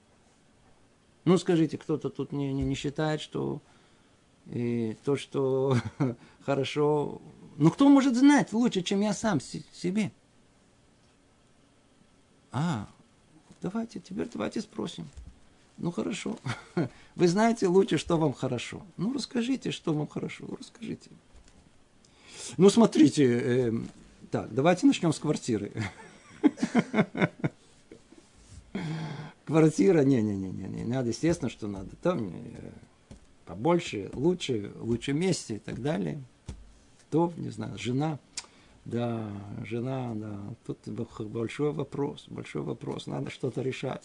[1.23, 3.61] Ну, скажите, кто-то тут не, не, не считает, что
[4.47, 5.77] и то, что
[6.45, 7.21] хорошо
[7.57, 10.11] ну кто может знать лучше, чем я сам себе?
[12.51, 12.87] А,
[13.61, 15.07] давайте, теперь давайте спросим.
[15.77, 16.39] Ну хорошо.
[17.15, 18.81] Вы знаете лучше, что вам хорошо.
[18.97, 20.45] Ну расскажите, что вам хорошо.
[20.57, 21.11] Расскажите.
[22.57, 23.71] Ну смотрите, э,
[24.31, 25.71] так, давайте начнем с квартиры.
[29.45, 32.71] Квартира, не-не-не, не надо, естественно, что надо там э,
[33.45, 36.21] побольше, лучше, лучше месте и так далее
[37.09, 38.19] то, не знаю, жена,
[38.85, 39.29] да,
[39.65, 44.03] жена, да, тут большой вопрос, большой вопрос, надо что-то решать.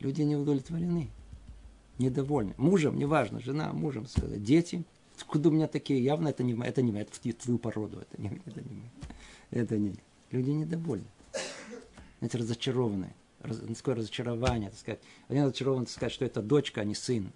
[0.00, 1.08] Люди не удовлетворены,
[1.98, 2.54] недовольны.
[2.56, 4.84] Мужем, неважно, жена, мужем, сказать, дети,
[5.18, 8.40] откуда у меня такие, явно это не, это не это в твою породу, это не,
[8.46, 8.90] это не,
[9.50, 9.94] это не.
[10.30, 11.06] Люди недовольны.
[12.18, 13.14] Знаете, разочарованные.
[13.40, 15.00] Раз, такое разочарование, так сказать.
[15.28, 17.32] Один разочарован, так сказать, что это дочка, а не сын.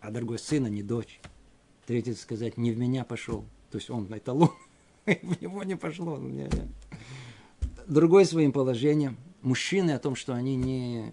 [0.00, 1.20] А другой сын, а не дочь.
[1.86, 3.44] Третий сказать, не в меня пошел.
[3.70, 4.50] То есть он на эталон,
[5.06, 6.20] в него не пошло.
[7.86, 9.16] Другое своим положением.
[9.40, 11.12] Мужчины о том, что они не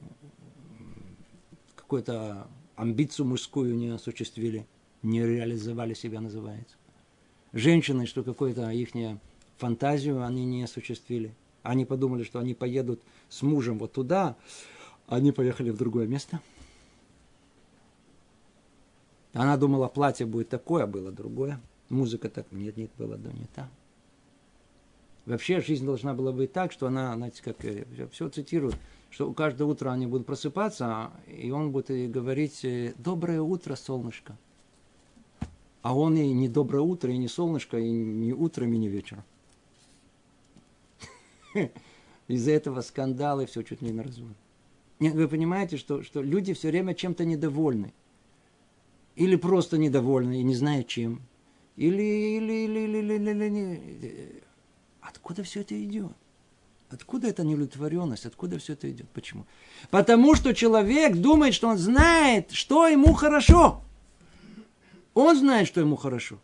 [1.75, 4.67] какую-то амбицию мужскую не осуществили,
[5.03, 6.75] не реализовали себя, называется.
[7.53, 8.89] Женщины, что какую-то их
[9.57, 11.33] фантазию они не осуществили.
[11.63, 14.35] Они подумали, что они поедут с мужем вот туда,
[15.07, 16.39] а они поехали в другое место–
[19.33, 21.61] она думала, платье будет такое, а было другое.
[21.89, 23.69] Музыка так, нет, нет, было да не так.
[25.25, 28.75] Вообще жизнь должна была быть так, что она, знаете, как э, все цитирует,
[29.11, 32.65] что каждое утро они будут просыпаться, и он будет говорить
[32.97, 34.35] «Доброе утро, солнышко».
[35.81, 39.23] А он и не доброе утро, и не солнышко, и не утром, и не вечером.
[42.27, 44.35] Из-за этого скандалы все чуть не на развод.
[44.99, 47.93] Вы понимаете, что, что люди все время чем-то недовольны
[49.15, 51.21] или просто недовольны и не знают чем,
[51.77, 54.43] или, или, или, или, или, или, или
[55.01, 56.11] откуда все это идет?
[56.89, 58.25] Откуда эта неудовлетворенность?
[58.25, 59.07] Откуда все это идет?
[59.09, 59.45] Почему?
[59.91, 63.83] Потому что человек думает, что он знает, что ему хорошо.
[65.21, 66.39] Он знает, что ему хорошо.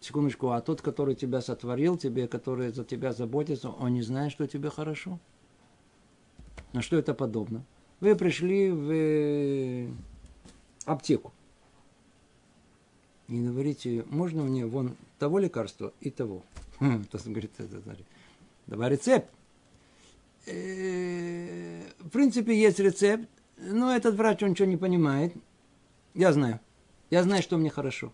[0.00, 4.48] Секундочку, а тот, который тебя сотворил, тебе, который за тебя заботится, он не знает, что
[4.48, 5.20] тебе хорошо?
[6.72, 7.64] На что это подобно?
[8.00, 9.88] Вы пришли в э,
[10.84, 11.32] аптеку.
[13.28, 16.42] И говорите, можно мне вон того лекарства и того.
[17.12, 17.52] Тот говорит,
[18.66, 19.30] давай рецепт.
[20.46, 23.28] Э, в принципе, есть рецепт,
[23.60, 25.34] ну, этот врач, он ничего не понимает.
[26.14, 26.60] Я знаю.
[27.10, 28.12] Я знаю, что мне хорошо.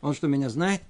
[0.00, 0.82] Он что, меня знает?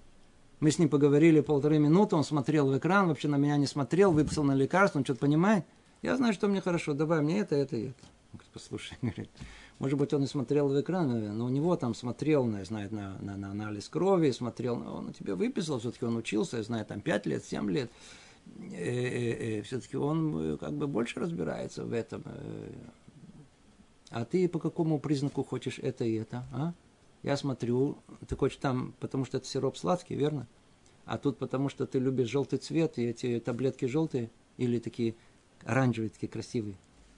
[0.61, 4.13] Мы с ним поговорили полторы минуты, он смотрел в экран, вообще на меня не смотрел,
[4.13, 5.65] выписал на лекарство, он что-то понимает.
[6.03, 8.05] Я знаю, что мне хорошо, давай мне это, это и это.
[8.33, 9.31] Он говорит, послушай, говорит,
[9.79, 13.17] может быть, он и смотрел в экран, но у него там смотрел, на, знает, на,
[13.21, 17.27] на, на анализ крови, смотрел, он тебе выписал, все-таки он учился, я знаю, там 5
[17.27, 17.91] лет, 7 лет.
[18.73, 22.25] Э, э, э, все-таки он как бы больше разбирается в этом.
[24.11, 26.73] А ты по какому признаку хочешь это и это, а?
[27.23, 30.47] Я смотрю, ты хочешь там, потому что это сироп сладкий, верно?
[31.05, 35.15] А тут потому что ты любишь желтый цвет, и эти таблетки желтые, или такие
[35.65, 36.77] оранжевые, такие красивые.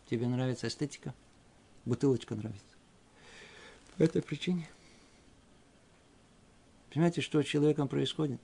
[0.08, 1.14] Тебе нравится эстетика?
[1.84, 2.76] Бутылочка нравится.
[3.96, 4.68] По этой причине.
[6.92, 8.40] Понимаете, что с человеком происходит?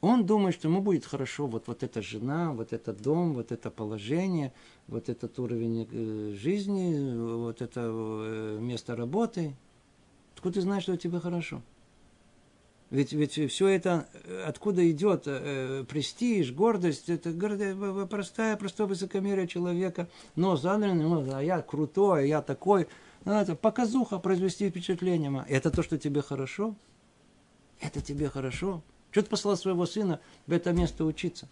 [0.00, 3.70] Он думает, что ему будет хорошо, вот, вот эта жена, вот этот дом, вот это
[3.70, 4.52] положение,
[4.88, 9.56] вот этот уровень э, жизни, вот это э, место работы.
[10.34, 11.62] Откуда ты знаешь, что тебе хорошо?
[12.90, 17.32] Ведь, ведь все это э, откуда идет э, престиж, гордость, это
[18.08, 20.08] простая, простое высокомерие человека.
[20.36, 22.86] Но задран, ну, а я крутой, я такой.
[23.24, 25.44] Ну, это показуха, произвести впечатление.
[25.48, 26.76] Это то, что тебе хорошо?
[27.80, 28.82] Это тебе хорошо?
[29.16, 31.48] Что ты послал своего сына в это место учиться?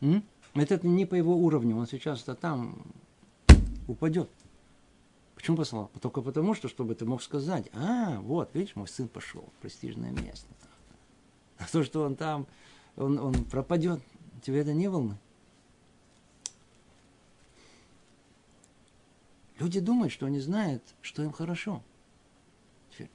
[0.00, 0.24] М?
[0.54, 2.82] Это не по его уровню, он сейчас-то там
[3.86, 4.28] упадет.
[5.36, 5.92] Почему послал?
[6.02, 10.10] Только потому, что, чтобы ты мог сказать, а, вот, видишь, мой сын пошел в престижное
[10.10, 10.48] место.
[11.58, 12.48] А то, что он там,
[12.96, 14.00] он, он пропадет,
[14.42, 15.20] тебе это не волнует.
[19.60, 21.80] Люди думают, что они знают, что им хорошо.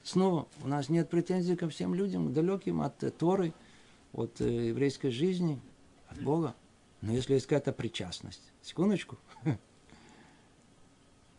[0.04, 3.54] Снова, у нас нет претензий ко всем людям, далеким от Торы,
[4.14, 5.60] от э, еврейской жизни,
[6.10, 6.56] от Бога.
[7.02, 9.18] Но если есть какая-то причастность, секундочку,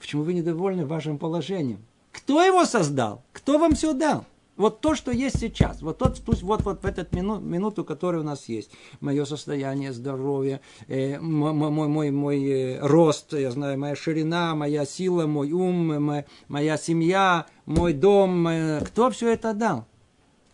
[0.03, 1.87] Почему вы недовольны вашим положением?
[2.11, 3.23] Кто его создал?
[3.33, 4.27] Кто вам все дал?
[4.57, 8.21] Вот то, что есть сейчас, вот тот, пусть вот, вот в эту мину, минуту, которая
[8.21, 13.79] у нас есть, мое состояние здоровья, э, мой, мой, мой, мой э, рост, я знаю,
[13.79, 19.55] моя ширина, моя сила, мой ум, моя, моя семья, мой дом, э, кто все это
[19.55, 19.87] дал?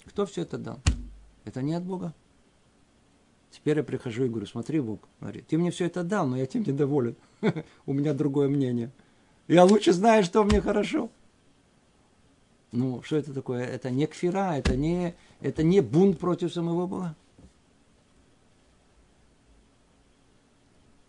[0.04, 0.78] Кто все это дал?
[1.44, 2.14] Это не от Бога.
[3.50, 6.46] Теперь я прихожу и говорю, смотри, Бог, смотри, ты мне все это дал, но я
[6.46, 7.16] тем недоволен.
[7.86, 8.92] У меня другое мнение.
[9.48, 11.10] Я лучше знаю, что мне хорошо.
[12.72, 13.64] Ну, что это такое?
[13.64, 17.16] Это не кфира, это не, это не бунт против самого Бога.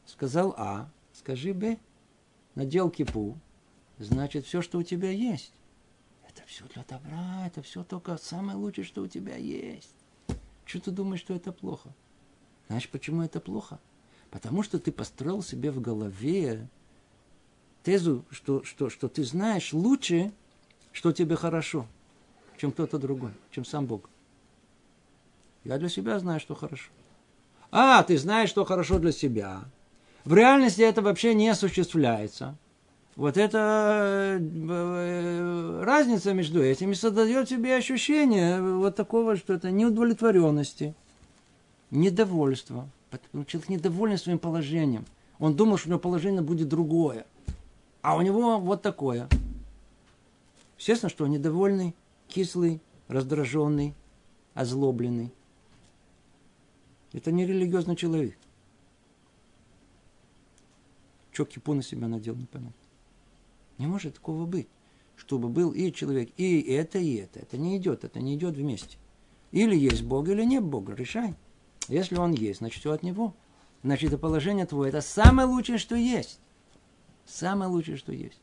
[0.06, 1.78] Сказал А, скажи Б,
[2.56, 3.38] надел кипу,
[3.98, 5.54] значит, все, что у тебя есть,
[6.28, 9.96] это все для добра, это все только самое лучшее, что у тебя есть.
[10.66, 11.90] Что ты думаешь, что это плохо?
[12.68, 13.80] Знаешь, почему это плохо?
[14.30, 16.68] Потому что ты построил себе в голове
[17.84, 20.32] тезу, что, что, что ты знаешь лучше,
[20.92, 21.86] что тебе хорошо,
[22.58, 24.10] чем кто-то другой, чем сам Бог.
[25.64, 26.90] Я для себя знаю, что хорошо.
[27.72, 29.62] А, ты знаешь, что хорошо для себя.
[30.26, 32.56] В реальности это вообще не осуществляется.
[33.16, 40.96] Вот это э, разница между этими создает тебе ощущение вот такого, что это неудовлетворенности,
[41.92, 42.88] недовольства.
[43.48, 45.06] Человек недоволен своим положением.
[45.40, 47.26] Он думал, что у него положение будет другое.
[48.02, 49.28] А у него вот такое.
[50.80, 51.94] Естественно, что он недовольный,
[52.30, 53.94] кислый, раздраженный,
[54.54, 55.34] озлобленный.
[57.12, 58.38] Это не религиозный человек.
[61.32, 62.74] Что кипу на себя надел, непонятно.
[63.78, 64.70] Не может такого быть.
[65.18, 67.40] Чтобы был и человек, и это, и это.
[67.40, 68.98] Это не идет, это не идет вместе.
[69.52, 70.96] Или есть Бог, или нет Бога.
[70.96, 71.36] Решай.
[71.90, 73.36] Если он есть, значит, все от него.
[73.84, 76.40] Значит, это положение твое, это самое лучшее, что есть.
[77.26, 78.40] Самое лучшее, что есть.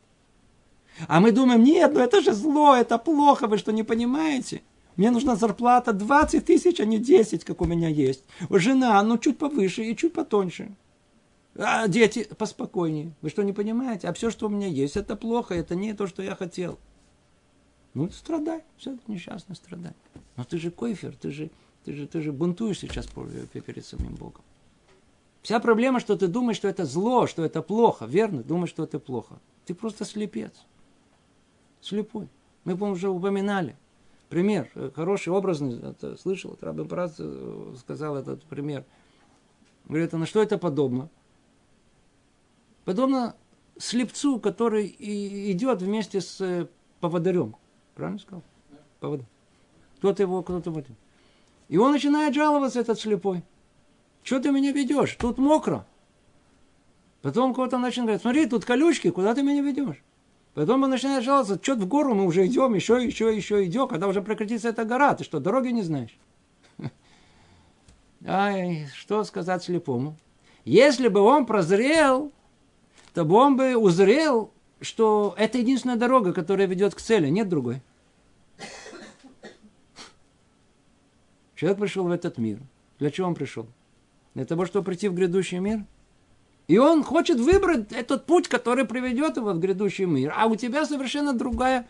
[1.08, 4.62] А мы думаем, нет, ну это же зло, это плохо, вы что, не понимаете?
[4.96, 8.24] Мне нужна зарплата 20 тысяч, а не 10, как у меня есть.
[8.48, 10.74] Жена, ну чуть повыше и чуть потоньше.
[11.58, 13.12] А дети поспокойнее.
[13.22, 14.08] Вы что, не понимаете?
[14.08, 16.78] А все, что у меня есть, это плохо, это не то, что я хотел.
[17.94, 19.92] Ну, страдай, все это несчастно страдай.
[20.36, 21.50] Но ты же койфер, ты же,
[21.84, 24.42] ты же, ты же бунтуешь сейчас перед самим Богом.
[25.42, 28.04] Вся проблема, что ты думаешь, что это зло, что это плохо.
[28.04, 28.42] Верно?
[28.42, 29.38] Думаешь, что это плохо.
[29.64, 30.52] Ты просто слепец.
[31.80, 32.28] Слепой.
[32.64, 33.76] Мы, по-моему, уже упоминали.
[34.28, 38.84] Пример, э, хороший, образный, это, слышал, это Прат э, сказал этот пример.
[39.86, 41.08] Говорит, а на что это подобно?
[42.84, 43.36] Подобно
[43.78, 46.66] слепцу, который идет вместе с э,
[47.00, 47.54] поводырем.
[47.94, 48.42] Правильно сказал?
[48.98, 49.26] Поводырь.
[49.98, 50.86] Кто-то его, кто-то вот.
[51.68, 53.42] И он начинает жаловаться, этот слепой.
[54.22, 55.16] Что ты меня ведешь?
[55.20, 55.86] Тут мокро.
[57.22, 60.02] Потом кого-то начинает говорить, смотри, тут колючки, куда ты меня ведешь?
[60.56, 64.08] Потом он начинает жаловаться, что в гору мы уже идем, еще, еще, еще идем, когда
[64.08, 66.16] уже прекратится эта гора, ты что, дороги не знаешь?
[68.26, 70.16] Ай, что сказать слепому?
[70.64, 72.32] Если бы он прозрел,
[73.12, 74.50] то бы он бы узрел,
[74.80, 77.82] что это единственная дорога, которая ведет к цели, нет другой.
[81.54, 82.60] Человек пришел в этот мир.
[82.98, 83.66] Для чего он пришел?
[84.32, 85.84] Для того, чтобы прийти в грядущий мир?
[86.68, 90.34] И он хочет выбрать этот путь, который приведет его в грядущий мир.
[90.36, 91.86] А у тебя совершенно другая,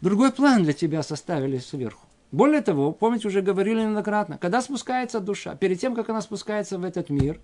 [0.00, 2.06] другой план для тебя составили сверху.
[2.30, 6.84] Более того, помните, уже говорили неоднократно, когда спускается душа, перед тем, как она спускается в
[6.84, 7.40] этот мир,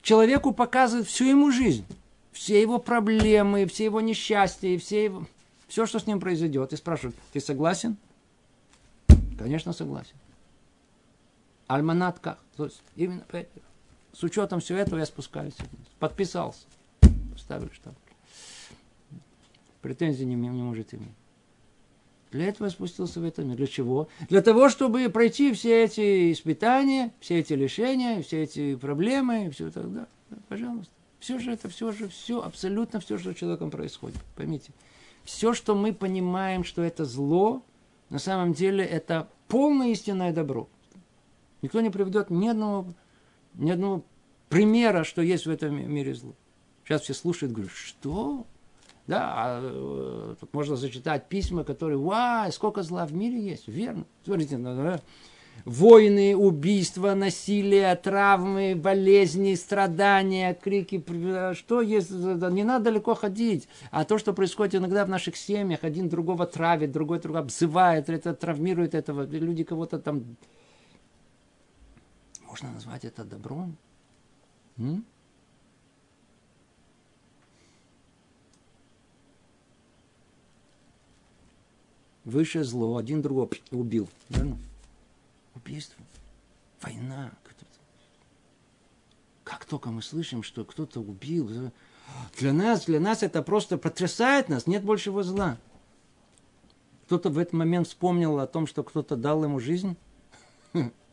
[0.00, 1.84] человеку показывают всю ему жизнь,
[2.30, 5.26] все его проблемы, все его несчастья, все, его,
[5.66, 6.72] все, что с ним произойдет.
[6.72, 7.96] И спрашивают, ты согласен?
[9.36, 10.14] Конечно, согласен.
[11.66, 12.38] Альманат как?
[12.56, 13.24] То есть, именно
[14.14, 15.56] с учетом всего этого я спускаюсь.
[15.98, 16.66] Подписался.
[17.36, 17.98] Ставлю штамп.
[19.82, 21.08] Претензий не, не можете иметь.
[22.30, 23.56] Для этого я спустился в этот мир.
[23.56, 24.08] Для чего?
[24.28, 30.06] Для того, чтобы пройти все эти испытания, все эти лишения, все эти проблемы, все тогда.
[30.48, 30.92] Пожалуйста.
[31.20, 34.18] Все же это, все же, все, абсолютно все, что с человеком происходит.
[34.36, 34.72] Поймите.
[35.24, 37.62] Все, что мы понимаем, что это зло,
[38.10, 40.68] на самом деле это полное истинное добро.
[41.62, 42.86] Никто не приведет ни одного,
[43.54, 44.04] ни одного
[44.48, 46.34] примера, что есть в этом мире зло.
[46.84, 48.46] Сейчас все слушают, говорят, что?
[49.06, 53.68] Да, а, э, тут можно зачитать письма, которые, вау, сколько зла в мире есть.
[53.68, 54.06] Верно.
[54.24, 55.00] Смотрите, да,
[55.64, 61.02] войны, убийства, насилие, травмы, болезни, страдания, крики.
[61.54, 62.10] Что есть?
[62.10, 63.68] Не надо далеко ходить.
[63.90, 68.34] А то, что происходит иногда в наших семьях, один другого травит, другой другого обзывает, это
[68.34, 69.22] травмирует этого.
[69.26, 70.36] Люди кого-то там...
[72.54, 73.76] Можно назвать это добром?
[74.76, 75.04] М?
[82.24, 84.08] Высшее зло, один другого убил.
[84.28, 84.56] Верно?
[85.56, 86.00] Убийство.
[86.80, 87.32] Война.
[89.42, 91.72] Как только мы слышим, что кто-то убил,
[92.38, 95.58] для нас, для нас это просто потрясает нас, нет большего зла.
[97.06, 99.96] Кто-то в этот момент вспомнил о том, что кто-то дал ему жизнь.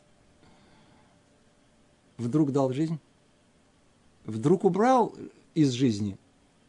[2.22, 3.00] Вдруг дал жизнь.
[4.24, 5.14] Вдруг убрал
[5.54, 6.16] из жизни.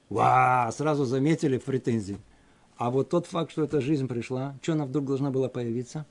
[0.09, 2.17] Ва, сразу заметили претензии.
[2.77, 6.07] А вот тот факт, что эта жизнь пришла, что она вдруг должна была появиться?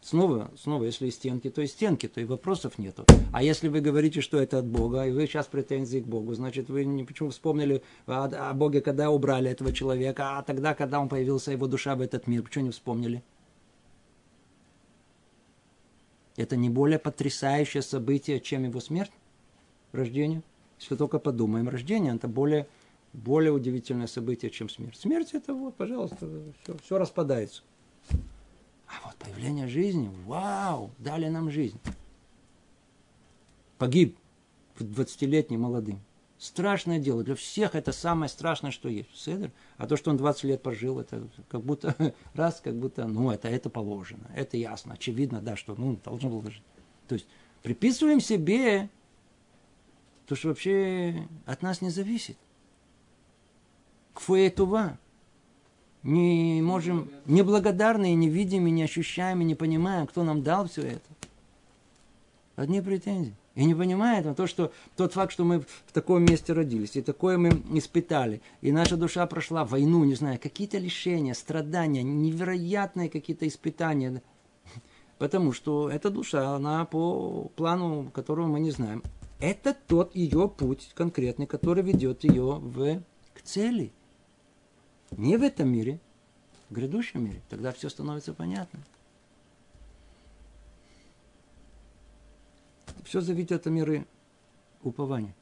[0.00, 3.04] Снова, снова, если стенки, то и стенки, то и вопросов нету.
[3.32, 6.68] А если вы говорите, что это от Бога, и вы сейчас претензии к Богу, значит,
[6.68, 11.08] вы не почему вспомнили о, о Боге, когда убрали этого человека, а тогда, когда он
[11.08, 13.22] появился, его душа в этот мир, почему не вспомнили?
[16.36, 19.12] Это не более потрясающее событие, чем его смерть,
[19.92, 20.42] рождение.
[20.80, 22.66] Если только подумаем, рождение это более
[23.12, 24.96] более удивительное событие, чем смерть.
[24.96, 26.28] Смерть это вот, пожалуйста,
[26.62, 27.62] все, все распадается.
[28.10, 31.78] А вот появление жизни, вау, дали нам жизнь.
[33.78, 34.16] Погиб
[34.76, 36.00] в 20-летний молодым.
[36.42, 37.22] Страшное дело.
[37.22, 39.14] Для всех это самое страшное, что есть.
[39.14, 39.52] Седер.
[39.76, 41.94] А то, что он 20 лет прожил, это как будто
[42.34, 44.28] раз, как будто, ну, это, это положено.
[44.34, 44.94] Это ясно.
[44.94, 46.64] Очевидно, да, что, ну, должно было жить.
[47.06, 47.28] То есть,
[47.62, 48.90] приписываем себе
[50.26, 52.36] то, что вообще от нас не зависит
[54.12, 54.98] кфуэтува.
[56.02, 61.08] Не можем, неблагодарные, не видим, не ощущаем, и не понимаем, кто нам дал все это.
[62.56, 63.36] Одни претензии.
[63.54, 67.02] И не понимает он то, что тот факт, что мы в таком месте родились, и
[67.02, 73.46] такое мы испытали, и наша душа прошла войну, не знаю, какие-то лишения, страдания, невероятные какие-то
[73.46, 74.22] испытания.
[75.18, 79.02] Потому что эта душа, она по плану, которого мы не знаем.
[79.38, 83.02] Это тот ее путь конкретный, который ведет ее в,
[83.34, 83.92] к цели–
[85.16, 86.00] не в этом мире,
[86.68, 87.40] в грядущем мире.
[87.50, 88.80] Тогда все становится понятно.
[93.04, 94.06] Все зависит от меры
[94.82, 95.34] упования.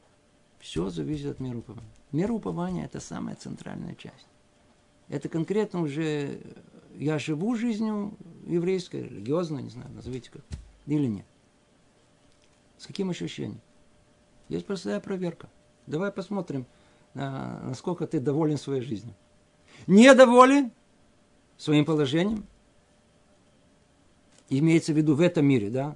[0.58, 1.90] Все зависит от меры упования.
[2.12, 4.26] Мера упования– это самая центральная часть.
[5.08, 6.40] Это конкретно уже
[6.96, 10.42] я живу жизнью еврейской, религиозной, не знаю, назовите как,
[10.86, 11.26] или нет.
[12.78, 13.61] С каким ощущением?
[14.48, 15.48] Есть простая проверка.
[15.86, 16.66] Давай посмотрим,
[17.14, 19.14] насколько ты доволен своей жизнью
[19.86, 20.72] недоволен
[21.56, 22.46] своим положением,
[24.51, 25.94] имеется в виду в этом мире, да,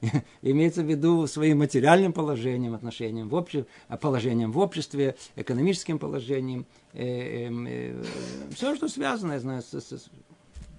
[0.42, 3.66] имеется в виду своим материальным положением, отношением в обще...
[4.00, 8.02] положением в обществе, экономическим положением, э, эм, э,
[8.52, 10.10] все, что связано, я знаю, с, с,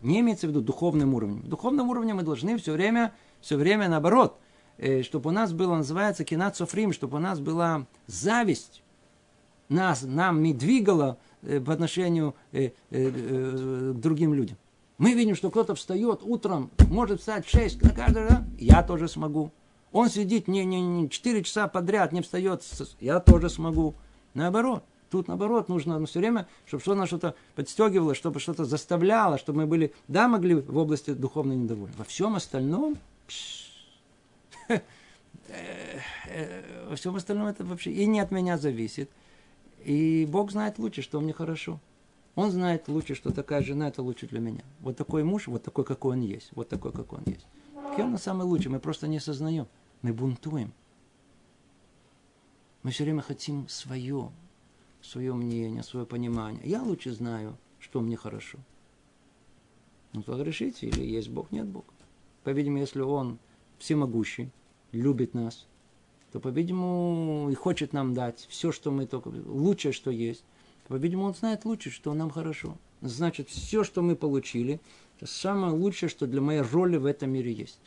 [0.02, 1.42] не имеется в виду духовным уровнем.
[1.48, 4.38] Духовным уровнем мы должны все время, все время наоборот,
[4.78, 8.84] э, чтобы у нас было, называется, кинат софрим, чтобы у нас была зависть,
[9.70, 14.58] нас, нам не двигала по отношению к другим людям.
[14.98, 19.08] Мы видим, что кто-то встает утром, может встать в 6 на каждый раз, я тоже
[19.08, 19.52] смогу.
[19.92, 22.64] Он сидит не, не, не 4 часа подряд, не встает,
[23.00, 23.96] я тоже смогу.
[24.34, 24.84] Наоборот.
[25.10, 29.66] Тут, наоборот, нужно ну, все время, чтобы что-то что подстегивало, чтобы что-то заставляло, чтобы мы
[29.68, 31.94] были, да, могли в области духовной недовольны.
[31.98, 32.98] Во всем остальном,
[34.68, 34.80] э,
[36.28, 39.10] э, во всем остальном это вообще и не от меня зависит.
[39.84, 41.80] И Бог знает лучше, что мне хорошо.
[42.36, 44.64] Он знает лучше, что такая жена это лучше для меня.
[44.82, 46.50] Вот такой муж, вот такой, какой он есть.
[46.54, 47.48] Вот такой, какой он есть.
[47.98, 49.68] И он самый лучший, мы просто не осознаем.
[50.02, 50.74] Мы бунтуем.
[52.84, 54.32] Мы все время хотим свое,
[55.02, 56.62] свое мнение, свое понимание.
[56.66, 58.60] Я лучше знаю, что мне хорошо.
[60.14, 61.88] Ну, погрешите, или есть Бог, нет Бога.
[62.44, 63.40] По-видимому, если Он
[63.80, 64.52] всемогущий,
[64.92, 65.66] любит нас,
[66.32, 69.30] то, по-видимому, и хочет нам дать все, что мы только...
[69.30, 70.44] Лучшее, что есть.
[70.88, 72.78] По-видимому, Он знает лучше, что нам хорошо.
[73.02, 74.80] Значит, все, что мы получили,
[75.18, 77.80] это самое лучшее, что для моей роли в этом мире есть.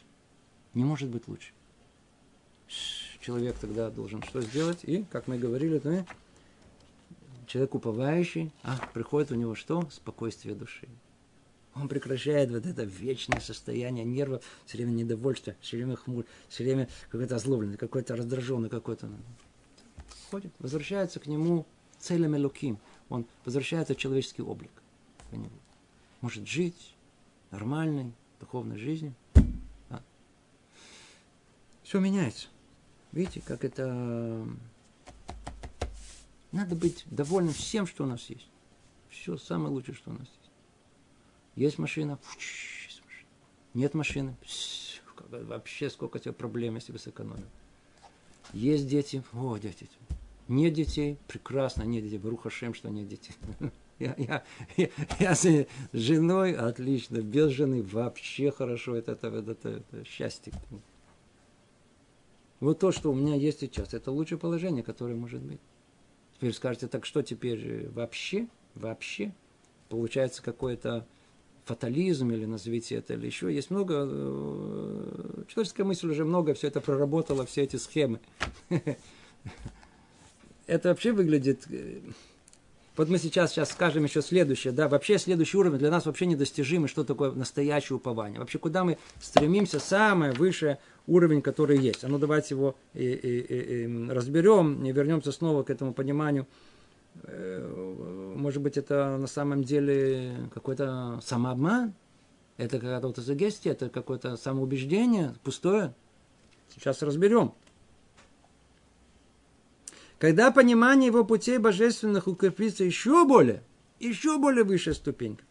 [0.75, 1.53] Не может быть лучше.
[3.21, 4.81] Человек тогда должен что сделать?
[4.83, 6.05] И, как мы говорили, то
[7.47, 9.89] человек уповающий, а приходит у него что?
[9.91, 10.89] Спокойствие души.
[11.75, 16.89] Он прекращает вот это вечное состояние нервов, все время недовольство, все время хмурь, все время
[17.11, 19.09] какой-то озлобленный, какой-то раздраженный, какой-то...
[20.31, 21.67] Ходит, возвращается к нему
[21.99, 22.79] целым луким.
[23.09, 24.71] Он возвращается в человеческий облик.
[26.21, 26.95] Может жить
[27.51, 29.15] нормальной духовной жизнью.
[29.89, 30.03] Да.
[31.83, 32.49] Все меняется.
[33.13, 34.47] Видите, как это
[36.53, 38.49] надо быть довольным всем, что у нас есть.
[39.11, 40.51] Все самое лучшее, что у нас есть.
[41.57, 43.29] Есть машина, есть машина.
[43.75, 44.37] Нет машины,
[45.29, 47.47] вообще сколько тебе проблем, если бы сэкономил.
[48.53, 49.89] Есть дети, о, дети.
[50.49, 52.19] Нет детей, прекрасно, нет детей.
[52.19, 53.35] Бруха Шем, что нет детей.
[53.99, 54.45] Я, я,
[54.77, 54.89] я,
[55.19, 60.53] я с женой отлично, без жены вообще хорошо, это, это, это, это, это счастье.
[62.61, 65.59] Вот то, что у меня есть сейчас, это лучшее положение, которое может быть.
[66.37, 68.47] Теперь скажете, так что теперь вообще,
[68.77, 69.35] вообще,
[69.89, 71.05] получается какой-то
[71.65, 73.53] фатализм, или назовите это, или еще.
[73.53, 78.21] Есть много, э, человеческая мысль уже много все это проработала, все эти схемы.
[80.69, 81.99] Это вообще выглядит э,
[82.99, 86.89] вот мы сейчас, сейчас скажем еще следующее, да, вообще следующий уровень для нас вообще недостижимый,
[86.89, 88.41] что такое настоящее упование.
[88.41, 92.03] Вообще, куда мы стремимся, самое высшее уровень, который есть.
[92.03, 96.49] А ну давайте его и, и, и, и разберем, и вернемся снова к этому пониманию.
[97.23, 101.95] Э, может быть, это на самом деле какой-то самообман,
[102.57, 105.95] это какая-то сугестия, это какое-то самоубеждение пустое.
[106.75, 107.55] Сейчас разберем.
[110.19, 113.63] Когда понимание его путей божественных укрепится еще более,
[114.01, 115.45] еще более высшая ступенька,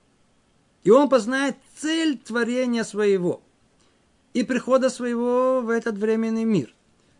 [0.84, 3.41] и он познает цель творения своего
[4.34, 6.74] и прихода своего в этот временный мир,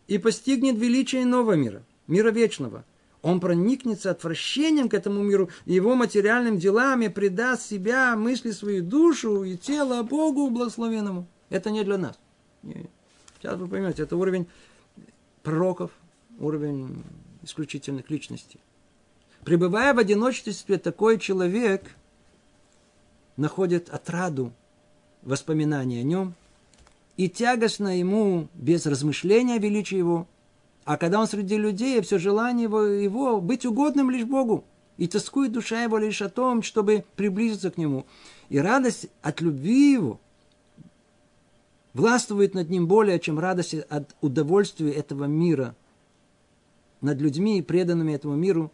[0.08, 2.86] и постигнет величие нового мира, мира вечного,
[3.22, 9.44] он проникнется отвращением к этому миру, его материальным делам и предаст себя, мысли свою душу
[9.44, 11.28] и тело Богу благословенному.
[11.50, 12.20] Это не для нас.
[13.38, 14.48] Сейчас вы поймете, это уровень
[15.44, 15.92] пророков,
[16.40, 17.04] уровень
[17.48, 18.60] исключительных личностей.
[19.44, 21.96] Пребывая в одиночестве, такой человек
[23.38, 24.52] находит отраду
[25.24, 26.34] воспоминания о нем,
[27.16, 30.28] и тягостно ему без размышления о его.
[30.86, 34.64] А когда он среди людей, все желание его, его быть угодным лишь Богу,
[34.98, 38.06] и тоскует душа его лишь о том, чтобы приблизиться к нему.
[38.50, 40.20] И радость от любви его
[41.94, 45.74] властвует над ним более, чем радость от удовольствия этого мира–
[47.02, 48.72] над людьми, преданными этому миру,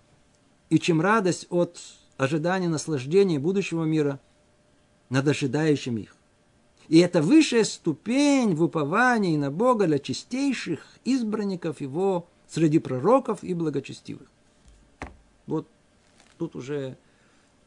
[0.70, 1.80] и чем радость от
[2.18, 4.20] ожидания наслаждения будущего мира
[5.10, 6.16] над ожидающим их.
[6.88, 13.54] И это высшая ступень в уповании на Бога для чистейших избранников Его среди пророков и
[13.54, 14.28] благочестивых.
[15.48, 15.68] Вот
[16.38, 16.98] тут уже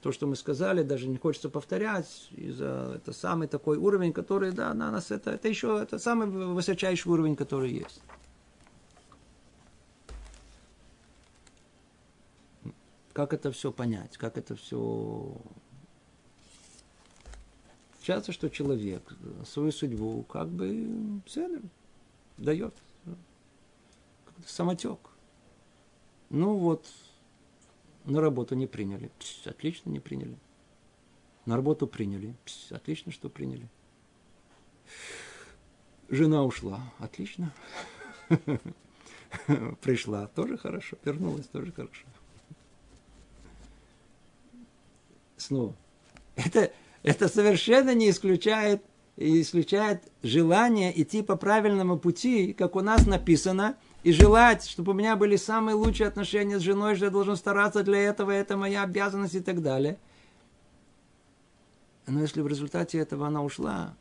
[0.02, 4.72] то, что мы сказали, даже не хочется повторять, из-за это самый такой уровень, который, да,
[4.74, 8.00] на нас это, это еще это самый высочайший уровень, который есть.
[13.16, 14.18] Как это все понять?
[14.18, 15.34] Как это все...
[18.02, 19.10] Часто, что человек
[19.46, 21.62] свою судьбу как бы цену
[22.36, 22.74] дает.
[24.44, 24.98] Самотек.
[26.28, 26.86] Ну вот,
[28.04, 29.10] на работу не приняли.
[29.18, 30.36] Пс, отлично, не приняли.
[31.46, 32.36] На работу приняли.
[32.44, 33.66] Пс, отлично, что приняли.
[36.10, 36.82] Жена ушла.
[36.98, 37.50] Отлично.
[39.80, 40.26] Пришла.
[40.26, 40.98] Тоже хорошо.
[41.02, 41.46] Вернулась.
[41.46, 42.04] Тоже хорошо.
[45.36, 45.74] Снова.
[46.36, 46.72] Это,
[47.02, 48.82] это совершенно не исключает,
[49.16, 55.16] исключает желание идти по правильному пути, как у нас написано, и желать, чтобы у меня
[55.16, 59.34] были самые лучшие отношения с женой, что я должен стараться для этого, это моя обязанность
[59.34, 59.98] и так далее.
[62.06, 63.96] Но если в результате этого она ушла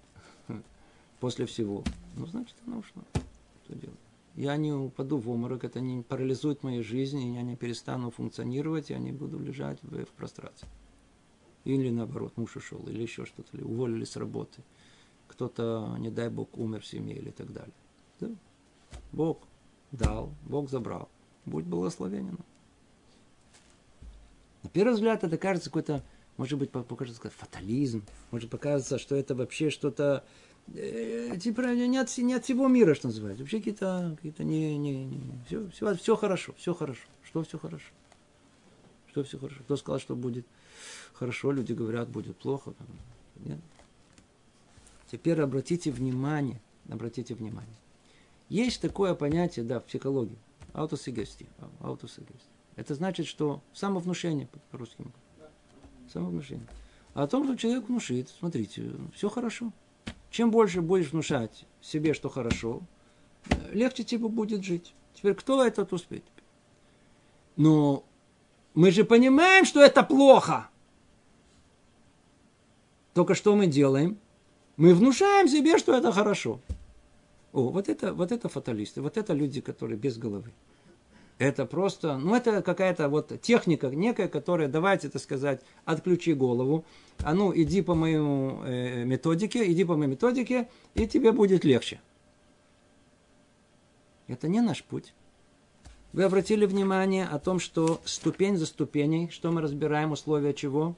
[1.19, 1.83] после всего,
[2.15, 3.01] ну, значит, она ушла.
[3.63, 3.99] Что делать?
[4.35, 8.99] Я не упаду в обморок, это не парализует мою жизнь, я не перестану функционировать, я
[8.99, 10.67] не буду лежать в прострации.
[11.65, 14.61] Или наоборот, муж ушел, или еще что-то, или уволили с работы.
[15.27, 17.73] Кто-то, не дай Бог, умер в семье или так далее.
[18.19, 18.29] Да?
[19.11, 19.39] Бог
[19.91, 21.09] дал, Бог забрал.
[21.45, 22.37] Будь благословенен.
[24.63, 26.03] На первый взгляд это кажется какой-то,
[26.37, 30.23] может быть, покажется как фатализм, может показаться, что это вообще что-то
[30.73, 33.43] э, типа не от, не от всего мира, что называется.
[33.43, 37.01] Вообще какие-то, какие-то не, не, не, все, все, все хорошо, все хорошо.
[37.23, 37.87] Что все хорошо?
[39.15, 39.63] Что все хорошо?
[39.63, 40.45] Кто сказал, что будет
[41.13, 42.73] хорошо, люди говорят, будет плохо.
[43.45, 43.59] Нет?
[45.09, 46.59] Теперь обратите внимание,
[46.89, 47.77] обратите внимание.
[48.49, 50.37] Есть такое понятие, да, в психологии,
[50.73, 51.47] аутосугестия.
[51.79, 52.51] аутосугестия.
[52.75, 55.05] Это значит, что самовнушение по-русски.
[56.11, 56.67] Самовнушение.
[57.13, 59.71] А о том, что человек внушит, смотрите, все хорошо.
[60.29, 62.81] Чем больше будешь внушать себе, что хорошо,
[63.71, 64.93] легче тебе будет жить.
[65.13, 66.25] Теперь кто этот успеет?
[67.55, 68.03] Но
[68.75, 70.69] мы же понимаем, что это плохо.
[73.13, 74.17] Только что мы делаем?
[74.75, 76.59] Мы внушаем себе, что это хорошо.
[77.53, 80.51] О, вот это, вот это фаталисты, вот это люди, которые без головы.
[81.37, 86.85] Это просто, ну это какая-то вот техника некая, которая, давайте это сказать, отключи голову,
[87.23, 92.01] а ну иди по моему э, методике, иди по моей методике, и тебе будет легче.
[94.27, 95.13] Это не наш путь.
[96.15, 100.95] Вы обратили внимание о том, что ступень за ступеней, что мы разбираем, условия чего?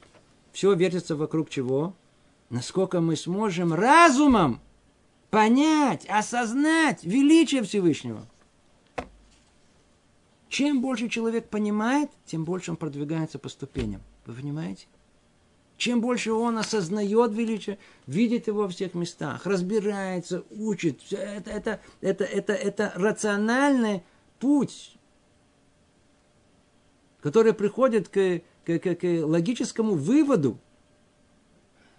[0.54, 1.94] Все вертится вокруг чего?
[2.50, 4.62] насколько мы сможем разумом
[5.30, 8.26] понять, осознать величие Всевышнего.
[10.50, 14.02] Чем больше человек понимает, тем больше он продвигается по ступеням.
[14.26, 14.88] Вы понимаете?
[15.76, 22.24] Чем больше он осознает величие, видит его во всех местах, разбирается, учит, это, это, это,
[22.24, 24.02] это, это рациональный
[24.40, 24.97] путь,
[27.28, 30.58] который приходит к, к, к, к логическому выводу,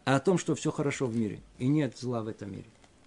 [0.06, 2.64] а о том, что все хорошо в мире, и нет зла в этом мире.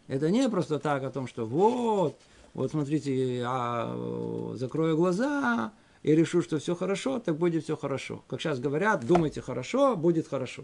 [0.07, 2.15] Это не просто так о том, что вот,
[2.53, 5.71] вот смотрите, я э, закрою глаза
[6.03, 8.23] и решу, что все хорошо, так будет все хорошо.
[8.27, 10.63] Как сейчас говорят, думайте хорошо, будет хорошо.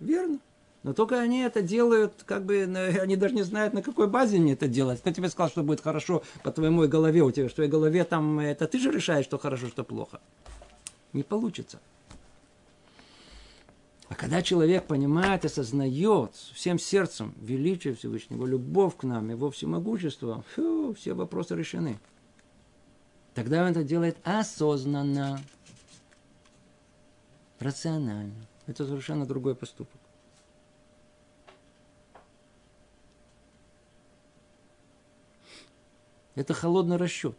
[0.00, 0.40] Верно.
[0.82, 2.62] Но только они это делают, как бы,
[3.00, 5.02] они даже не знают, на какой базе они это делают.
[5.02, 8.40] Кто тебе сказал, что будет хорошо по твоему голове, у тебя, что твоей голове там,
[8.40, 10.20] это ты же решаешь, что хорошо, что плохо.
[11.12, 11.80] Не получится.
[14.08, 20.94] А когда человек понимает, осознает всем сердцем величие Всевышнего, любовь к нам, его всемогущество, фу,
[20.94, 21.98] все вопросы решены.
[23.34, 25.40] Тогда он это делает осознанно,
[27.60, 28.34] рационально.
[28.66, 30.00] Это совершенно другой поступок.
[36.34, 37.36] Это холодный расчет.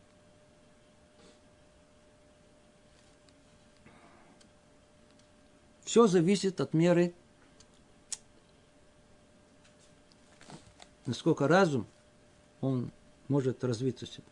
[5.92, 7.14] Все зависит от меры,
[11.06, 11.86] насколько разум,
[12.62, 12.92] он
[13.28, 14.24] может развиться себе.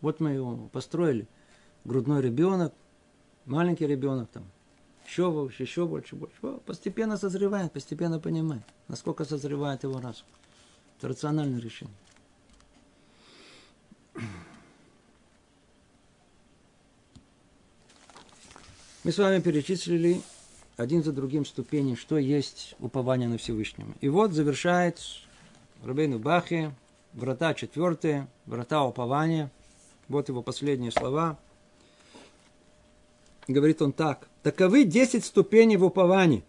[0.00, 1.26] Вот мы его построили.
[1.84, 2.72] Грудной ребенок,
[3.46, 4.44] маленький ребенок там,
[5.08, 6.36] еще больше, еще больше, больше.
[6.64, 10.28] Постепенно созревает, постепенно понимает, насколько созревает его разум.
[10.98, 11.96] Это рациональное решение.
[19.02, 20.22] Мы с вами перечислили
[20.78, 23.92] один за другим ступени, что есть упование на Всевышнего.
[24.00, 25.00] И вот завершает
[25.82, 26.72] Рабейну Бахе,
[27.14, 29.50] врата четвертые, врата упования.
[30.06, 31.36] Вот его последние слова.
[33.48, 34.28] Говорит он так.
[34.44, 36.44] Таковы десять ступеней в уповании.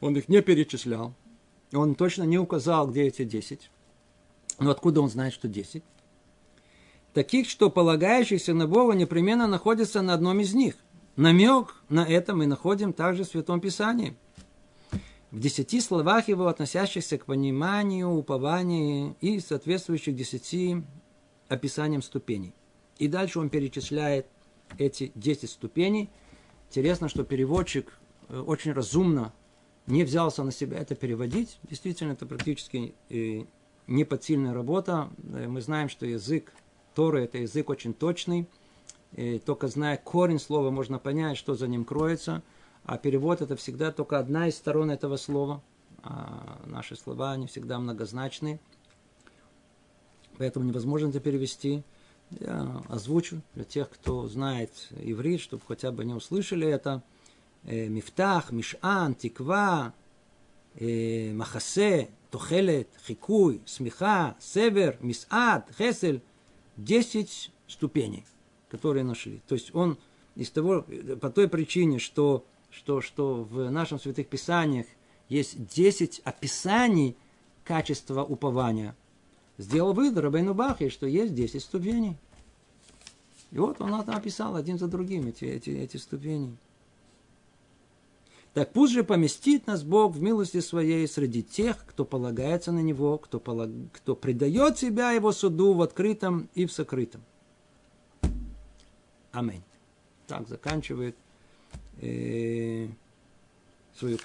[0.00, 1.12] Он их не перечислял.
[1.72, 3.72] Он точно не указал, где эти десять.
[4.60, 5.82] Но откуда он знает, что десять?
[7.12, 10.76] Таких, что полагающихся на Бога непременно находятся на одном из них–
[11.16, 14.16] Намек на это мы находим также в Святом Писании.
[15.30, 20.82] В десяти словах его, относящихся к пониманию, упованию и соответствующих десяти
[21.48, 22.54] описаниям ступеней.
[22.98, 24.26] И дальше он перечисляет
[24.78, 26.08] эти десять ступеней.
[26.70, 27.92] Интересно, что переводчик
[28.28, 29.34] э, очень разумно
[29.86, 31.58] не взялся на себя это переводить.
[31.68, 33.44] Действительно, это практически э,
[33.86, 35.10] неподсильная работа.
[35.34, 36.54] Э, мы знаем, что язык
[36.94, 38.46] Торы– это язык очень точный–
[39.14, 42.42] и только зная корень слова, можно понять, что за ним кроется.
[42.84, 45.62] А перевод– это всегда только одна из сторон этого слова.
[46.02, 48.58] А наши слова, они всегда многозначны.
[50.38, 51.82] Поэтому невозможно это перевести.
[52.40, 57.02] Я озвучу для тех, кто знает иврит, чтобы хотя бы не услышали это.
[57.64, 59.92] Э, Мифтах, Мишан, Тиква,
[60.74, 66.22] э, Махасе, Тохелет, Хикуй, Смеха, Север, Мисад, Хесель.
[66.78, 68.24] Десять ступеней
[68.72, 69.42] которые нашли.
[69.46, 69.98] То есть он
[70.34, 70.86] из того,
[71.20, 74.86] по той причине, что, что, что в нашем святых писаниях
[75.28, 77.14] есть 10 описаний
[77.64, 78.96] качества упования,
[79.58, 82.16] сделал вывод Рабейну Бахи, что есть 10 ступеней.
[83.50, 86.56] И вот он это описал один за другим, эти, эти, эти ступени.
[88.54, 93.18] Так пусть же поместит нас Бог в милости своей среди тех, кто полагается на Него,
[93.18, 93.68] кто, полаг...
[93.92, 97.22] кто предает себя Его суду в открытом и в сокрытом.
[99.32, 99.62] Аминь.
[100.26, 101.16] Так заканчивает
[102.00, 102.88] э,
[103.94, 104.18] свою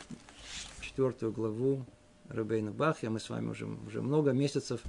[0.81, 1.85] четвертую главу
[2.29, 3.09] Рабейна Бахья.
[3.09, 4.81] Мы с вами уже, уже много месяцев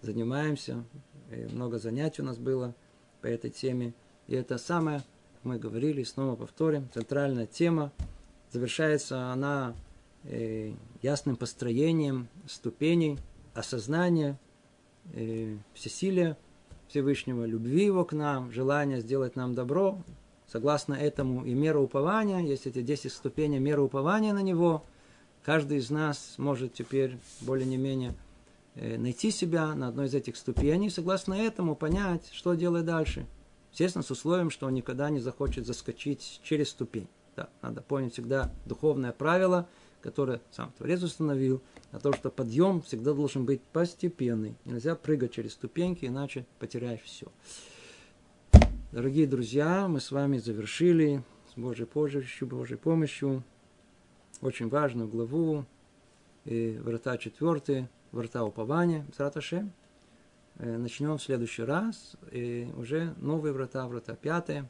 [0.00, 0.84] занимаемся,
[1.30, 2.74] и много занятий у нас было
[3.20, 3.94] по этой теме.
[4.26, 5.02] И это самое,
[5.42, 7.92] мы говорили, снова повторим, центральная тема–
[8.50, 9.74] завершается она
[10.24, 13.18] э, ясным построением ступеней
[13.54, 14.38] осознания
[15.12, 16.36] э, всесилия
[16.88, 19.98] Всевышнего, любви его к нам, желания сделать нам добро.
[20.46, 24.84] Согласно этому и мера упования, есть эти 10 ступеней меры упования на него,
[25.44, 28.14] каждый из нас может теперь более не менее
[28.74, 33.26] э, найти себя на одной из этих ступеней, согласно этому понять, что делать дальше.
[33.72, 37.08] Естественно, с условием, что он никогда не захочет заскочить через ступень.
[37.36, 39.68] Да, надо помнить всегда духовное правило,
[40.00, 44.56] которое сам Творец установил, о том, что подъем всегда должен быть постепенный.
[44.64, 47.26] Нельзя прыгать через ступеньки, иначе потеряешь все.
[48.92, 51.22] Дорогие друзья, мы с вами завершили
[51.52, 53.42] с Божьей помощью, Божьей помощью
[54.40, 55.64] очень важную главу,
[56.44, 59.70] и врата четвертые, врата упования, Сраташе.
[60.56, 64.68] Э, начнем в следующий раз, и уже новые врата, врата пятые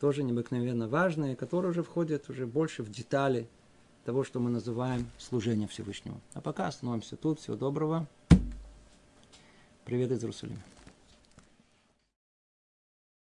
[0.00, 3.46] тоже необыкновенно важные, которые уже входят уже больше в детали
[4.04, 6.20] того, что мы называем служение Всевышнему.
[6.32, 7.38] А пока остановимся тут.
[7.38, 8.06] Всего доброго.
[9.84, 10.58] Привет из Иерусалима.